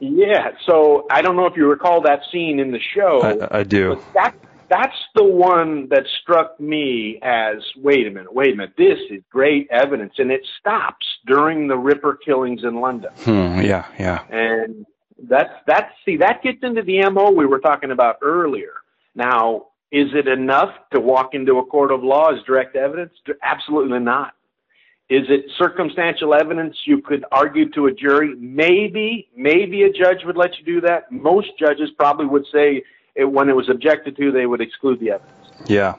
yeah. 0.00 0.50
So 0.66 1.06
I 1.10 1.22
don't 1.22 1.36
know 1.36 1.46
if 1.46 1.56
you 1.56 1.66
recall 1.66 2.02
that 2.02 2.20
scene 2.32 2.58
in 2.58 2.72
the 2.72 2.80
show. 2.94 3.22
I, 3.22 3.60
I 3.60 3.62
do. 3.62 4.02
that 4.14 4.34
that's 4.74 4.96
the 5.14 5.24
one 5.24 5.88
that 5.90 6.04
struck 6.22 6.58
me 6.58 7.20
as 7.22 7.56
wait 7.76 8.06
a 8.06 8.10
minute, 8.10 8.34
wait 8.34 8.54
a 8.54 8.56
minute, 8.56 8.74
this 8.76 8.98
is 9.10 9.22
great 9.30 9.68
evidence, 9.70 10.14
and 10.18 10.32
it 10.32 10.40
stops 10.58 11.06
during 11.26 11.68
the 11.68 11.76
Ripper 11.76 12.18
killings 12.24 12.64
in 12.64 12.80
London. 12.80 13.10
Hmm, 13.18 13.60
yeah, 13.60 13.86
yeah. 13.98 14.24
And 14.30 14.84
that's 15.28 15.52
that's 15.66 15.92
see 16.04 16.16
that 16.16 16.42
gets 16.42 16.58
into 16.62 16.82
the 16.82 17.08
mo 17.10 17.30
we 17.30 17.46
were 17.46 17.60
talking 17.60 17.92
about 17.92 18.16
earlier. 18.20 18.72
Now, 19.14 19.68
is 19.92 20.08
it 20.12 20.26
enough 20.26 20.70
to 20.92 21.00
walk 21.00 21.34
into 21.34 21.58
a 21.58 21.66
court 21.66 21.92
of 21.92 22.02
law 22.02 22.30
as 22.30 22.42
direct 22.44 22.74
evidence? 22.74 23.12
Absolutely 23.42 24.00
not. 24.00 24.32
Is 25.08 25.26
it 25.28 25.44
circumstantial 25.56 26.34
evidence 26.34 26.76
you 26.84 27.00
could 27.00 27.24
argue 27.30 27.70
to 27.72 27.86
a 27.86 27.92
jury? 27.92 28.34
Maybe, 28.36 29.28
maybe 29.36 29.82
a 29.82 29.92
judge 29.92 30.24
would 30.24 30.36
let 30.36 30.58
you 30.58 30.64
do 30.64 30.80
that. 30.80 31.12
Most 31.12 31.50
judges 31.60 31.90
probably 31.96 32.26
would 32.26 32.46
say 32.52 32.82
it, 33.14 33.24
when 33.24 33.48
it 33.48 33.56
was 33.56 33.68
objected 33.68 34.16
to, 34.16 34.32
they 34.32 34.46
would 34.46 34.60
exclude 34.60 35.00
the 35.00 35.12
evidence. 35.12 35.30
Yeah. 35.66 35.94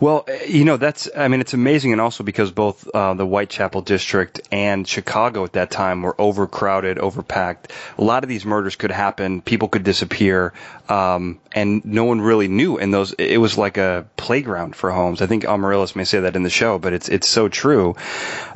Well, 0.00 0.26
you 0.46 0.64
know, 0.64 0.76
that's, 0.76 1.08
I 1.16 1.28
mean, 1.28 1.40
it's 1.40 1.54
amazing. 1.54 1.92
And 1.92 2.00
also 2.00 2.24
because 2.24 2.50
both 2.50 2.86
uh, 2.88 3.14
the 3.14 3.24
Whitechapel 3.24 3.82
district 3.82 4.40
and 4.52 4.86
Chicago 4.86 5.44
at 5.44 5.54
that 5.54 5.70
time 5.70 6.02
were 6.02 6.14
overcrowded, 6.20 6.98
overpacked. 6.98 7.70
A 7.98 8.04
lot 8.04 8.22
of 8.22 8.28
these 8.28 8.44
murders 8.44 8.76
could 8.76 8.90
happen. 8.90 9.40
People 9.42 9.68
could 9.68 9.82
disappear. 9.82 10.52
Um, 10.88 11.40
and 11.52 11.84
no 11.84 12.04
one 12.04 12.20
really 12.20 12.48
knew. 12.48 12.78
And 12.78 12.92
those, 12.92 13.12
it 13.12 13.38
was 13.38 13.56
like 13.56 13.76
a 13.76 14.06
playground 14.16 14.76
for 14.76 14.90
Holmes. 14.90 15.22
I 15.22 15.26
think 15.26 15.44
Amaryllis 15.44 15.96
may 15.96 16.04
say 16.04 16.20
that 16.20 16.36
in 16.36 16.42
the 16.42 16.50
show, 16.50 16.78
but 16.78 16.92
it's, 16.92 17.08
it's 17.08 17.28
so 17.28 17.48
true, 17.48 17.96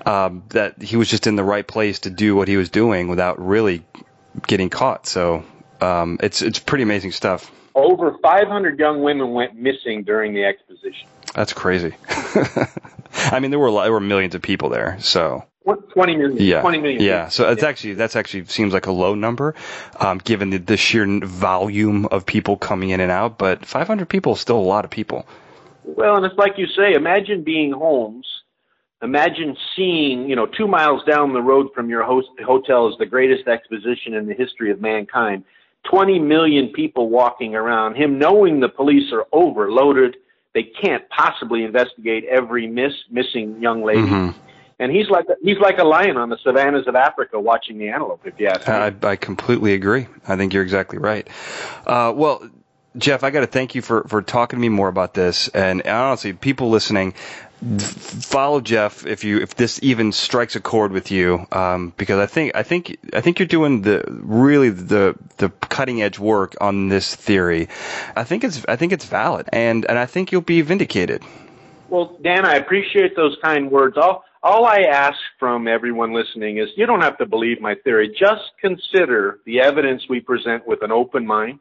um, 0.04 0.44
that 0.50 0.82
he 0.82 0.96
was 0.96 1.08
just 1.08 1.26
in 1.26 1.36
the 1.36 1.44
right 1.44 1.66
place 1.66 2.00
to 2.00 2.10
do 2.10 2.36
what 2.36 2.48
he 2.48 2.56
was 2.56 2.70
doing 2.70 3.08
without 3.08 3.44
really 3.44 3.84
getting 4.46 4.68
caught. 4.68 5.06
So, 5.06 5.44
um, 5.80 6.18
it's, 6.22 6.42
it's 6.42 6.58
pretty 6.58 6.82
amazing 6.82 7.12
stuff 7.12 7.50
over 7.76 8.16
500 8.22 8.78
young 8.78 9.02
women 9.02 9.32
went 9.32 9.54
missing 9.54 10.02
during 10.02 10.34
the 10.34 10.44
exposition. 10.44 11.06
That's 11.34 11.52
crazy. 11.52 11.94
I 12.08 13.38
mean, 13.40 13.50
there 13.50 13.60
were 13.60 13.70
there 13.70 13.92
were 13.92 14.00
millions 14.00 14.34
of 14.34 14.42
people 14.42 14.70
there, 14.70 14.96
so. 15.00 15.44
20 15.64 16.16
million. 16.16 16.36
Yeah. 16.38 16.60
20 16.60 16.78
million. 16.78 17.02
Yeah. 17.02 17.28
So 17.28 17.50
it's 17.50 17.62
yeah. 17.62 17.68
actually 17.68 17.94
that's 17.94 18.14
actually 18.14 18.44
seems 18.46 18.72
like 18.72 18.86
a 18.86 18.92
low 18.92 19.16
number, 19.16 19.56
um, 19.98 20.18
given 20.18 20.50
the, 20.50 20.58
the 20.58 20.76
sheer 20.76 21.06
volume 21.24 22.06
of 22.06 22.24
people 22.24 22.56
coming 22.56 22.90
in 22.90 23.00
and 23.00 23.10
out. 23.10 23.36
But 23.36 23.66
500 23.66 24.08
people 24.08 24.34
is 24.34 24.40
still 24.40 24.58
a 24.58 24.60
lot 24.60 24.84
of 24.84 24.92
people. 24.92 25.26
Well, 25.82 26.16
and 26.16 26.24
it's 26.24 26.36
like 26.36 26.56
you 26.56 26.68
say. 26.68 26.94
Imagine 26.94 27.42
being 27.42 27.72
Holmes. 27.72 28.26
Imagine 29.02 29.56
seeing, 29.74 30.28
you 30.28 30.36
know, 30.36 30.46
two 30.46 30.68
miles 30.68 31.02
down 31.04 31.32
the 31.32 31.42
road 31.42 31.68
from 31.74 31.90
your 31.90 32.04
host, 32.04 32.28
hotel 32.44 32.88
is 32.88 32.96
the 32.98 33.06
greatest 33.06 33.46
exposition 33.46 34.14
in 34.14 34.26
the 34.26 34.34
history 34.34 34.70
of 34.70 34.80
mankind 34.80 35.44
20 35.90 36.18
million 36.18 36.68
people 36.68 37.08
walking 37.08 37.54
around, 37.54 37.96
him 37.96 38.18
knowing 38.18 38.60
the 38.60 38.68
police 38.68 39.12
are 39.12 39.26
overloaded, 39.32 40.16
they 40.54 40.62
can't 40.62 41.08
possibly 41.10 41.64
investigate 41.64 42.24
every 42.24 42.66
miss 42.66 42.92
missing 43.10 43.60
young 43.60 43.84
lady. 43.84 44.02
Mm-hmm. 44.02 44.40
And 44.78 44.92
he's 44.92 45.08
like 45.08 45.26
a, 45.28 45.34
he's 45.42 45.58
like 45.58 45.78
a 45.78 45.84
lion 45.84 46.18
on 46.18 46.28
the 46.28 46.36
savannas 46.42 46.86
of 46.86 46.96
Africa 46.96 47.40
watching 47.40 47.78
the 47.78 47.88
antelope. 47.88 48.26
If 48.26 48.38
you 48.38 48.48
ask 48.48 48.68
me, 48.68 48.74
I, 48.74 48.94
I 49.12 49.16
completely 49.16 49.72
agree. 49.72 50.06
I 50.28 50.36
think 50.36 50.52
you're 50.52 50.62
exactly 50.62 50.98
right. 50.98 51.26
Uh, 51.86 52.12
well, 52.14 52.46
Jeff, 52.98 53.24
I 53.24 53.30
got 53.30 53.40
to 53.40 53.46
thank 53.46 53.74
you 53.74 53.82
for, 53.82 54.04
for 54.04 54.22
talking 54.22 54.58
to 54.58 54.60
me 54.60 54.68
more 54.68 54.88
about 54.88 55.14
this. 55.14 55.48
And 55.48 55.82
honestly, 55.82 56.32
people 56.32 56.70
listening, 56.70 57.14
follow 57.66 58.60
Jeff 58.60 59.06
if 59.06 59.24
you 59.24 59.38
if 59.38 59.54
this 59.56 59.80
even 59.82 60.12
strikes 60.12 60.56
a 60.56 60.60
chord 60.60 60.92
with 60.92 61.10
you, 61.10 61.46
um, 61.52 61.92
because 61.96 62.18
I 62.18 62.26
think 62.26 62.52
I 62.54 62.62
think 62.62 62.96
I 63.12 63.20
think 63.20 63.38
you're 63.38 63.48
doing 63.48 63.82
the 63.82 64.04
really 64.06 64.70
the 64.70 65.16
the 65.38 65.48
cutting 65.48 66.02
edge 66.02 66.18
work 66.18 66.54
on 66.60 66.88
this 66.88 67.14
theory. 67.14 67.68
I 68.14 68.24
think 68.24 68.44
it's 68.44 68.64
I 68.68 68.76
think 68.76 68.92
it's 68.92 69.04
valid, 69.04 69.48
and 69.52 69.84
and 69.84 69.98
I 69.98 70.06
think 70.06 70.32
you'll 70.32 70.42
be 70.42 70.62
vindicated. 70.62 71.22
Well, 71.88 72.18
Dan, 72.22 72.44
I 72.44 72.56
appreciate 72.56 73.14
those 73.16 73.36
kind 73.42 73.70
words. 73.70 73.96
I'll 73.96 74.24
all 74.42 74.64
I 74.64 74.82
ask 74.90 75.18
from 75.40 75.66
everyone 75.66 76.14
listening 76.14 76.58
is 76.58 76.68
you 76.76 76.86
don't 76.86 77.02
have 77.02 77.18
to 77.18 77.26
believe 77.26 77.60
my 77.60 77.74
theory. 77.82 78.14
Just 78.16 78.44
consider 78.60 79.40
the 79.44 79.60
evidence 79.60 80.02
we 80.08 80.20
present 80.20 80.66
with 80.66 80.82
an 80.82 80.92
open 80.92 81.26
mind 81.26 81.58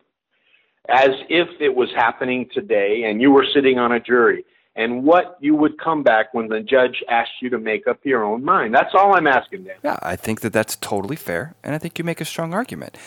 as 0.87 1.09
if 1.29 1.47
it 1.59 1.73
was 1.73 1.89
happening 1.95 2.47
today 2.53 3.05
and 3.07 3.19
you 3.19 3.31
were 3.31 3.45
sitting 3.55 3.79
on 3.79 3.91
a 3.91 3.99
jury 3.99 4.45
and 4.75 5.03
what 5.03 5.37
you 5.39 5.55
would 5.55 5.79
come 5.79 6.03
back 6.03 6.33
when 6.33 6.47
the 6.49 6.59
judge 6.59 7.03
asked 7.09 7.41
you 7.41 7.49
to 7.49 7.57
make 7.57 7.87
up 7.87 7.99
your 8.03 8.23
own 8.23 8.43
mind. 8.43 8.73
That's 8.73 8.93
all 8.93 9.15
I'm 9.15 9.27
asking, 9.27 9.63
Dan. 9.63 9.75
Yeah, 9.83 9.97
I 10.01 10.15
think 10.15 10.41
that 10.41 10.53
that's 10.53 10.75
totally 10.75 11.15
fair, 11.15 11.55
and 11.63 11.73
I 11.73 11.77
think 11.77 11.97
you 11.97 12.03
make 12.03 12.21
a 12.21 12.25
strong 12.25 12.53
argument. 12.53 12.97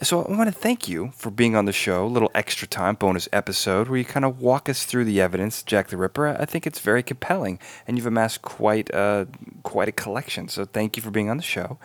So 0.00 0.22
I 0.22 0.30
want 0.30 0.48
to 0.48 0.54
thank 0.54 0.88
you 0.88 1.10
for 1.16 1.30
being 1.30 1.56
on 1.56 1.64
the 1.64 1.72
show, 1.72 2.06
a 2.06 2.06
little 2.06 2.30
extra 2.32 2.68
time 2.68 2.94
bonus 2.94 3.28
episode 3.32 3.88
where 3.88 3.98
you 3.98 4.04
kind 4.04 4.24
of 4.24 4.40
walk 4.40 4.68
us 4.68 4.84
through 4.84 5.04
the 5.06 5.20
evidence, 5.20 5.62
Jack 5.64 5.88
the 5.88 5.96
Ripper. 5.96 6.28
I 6.28 6.44
think 6.44 6.68
it's 6.68 6.78
very 6.78 7.02
compelling, 7.02 7.58
and 7.86 7.96
you've 7.96 8.06
amassed 8.06 8.42
quite 8.42 8.90
a, 8.90 9.26
quite 9.64 9.88
a 9.88 9.92
collection. 9.92 10.46
So 10.48 10.64
thank 10.64 10.96
you 10.96 11.02
for 11.02 11.10
being 11.10 11.28
on 11.28 11.36
the 11.36 11.42
show, 11.42 11.78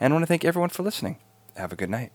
and 0.00 0.12
I 0.12 0.14
want 0.14 0.24
to 0.24 0.26
thank 0.26 0.44
everyone 0.44 0.70
for 0.70 0.82
listening. 0.82 1.18
Have 1.56 1.72
a 1.72 1.76
good 1.76 1.90
night. 1.90 2.10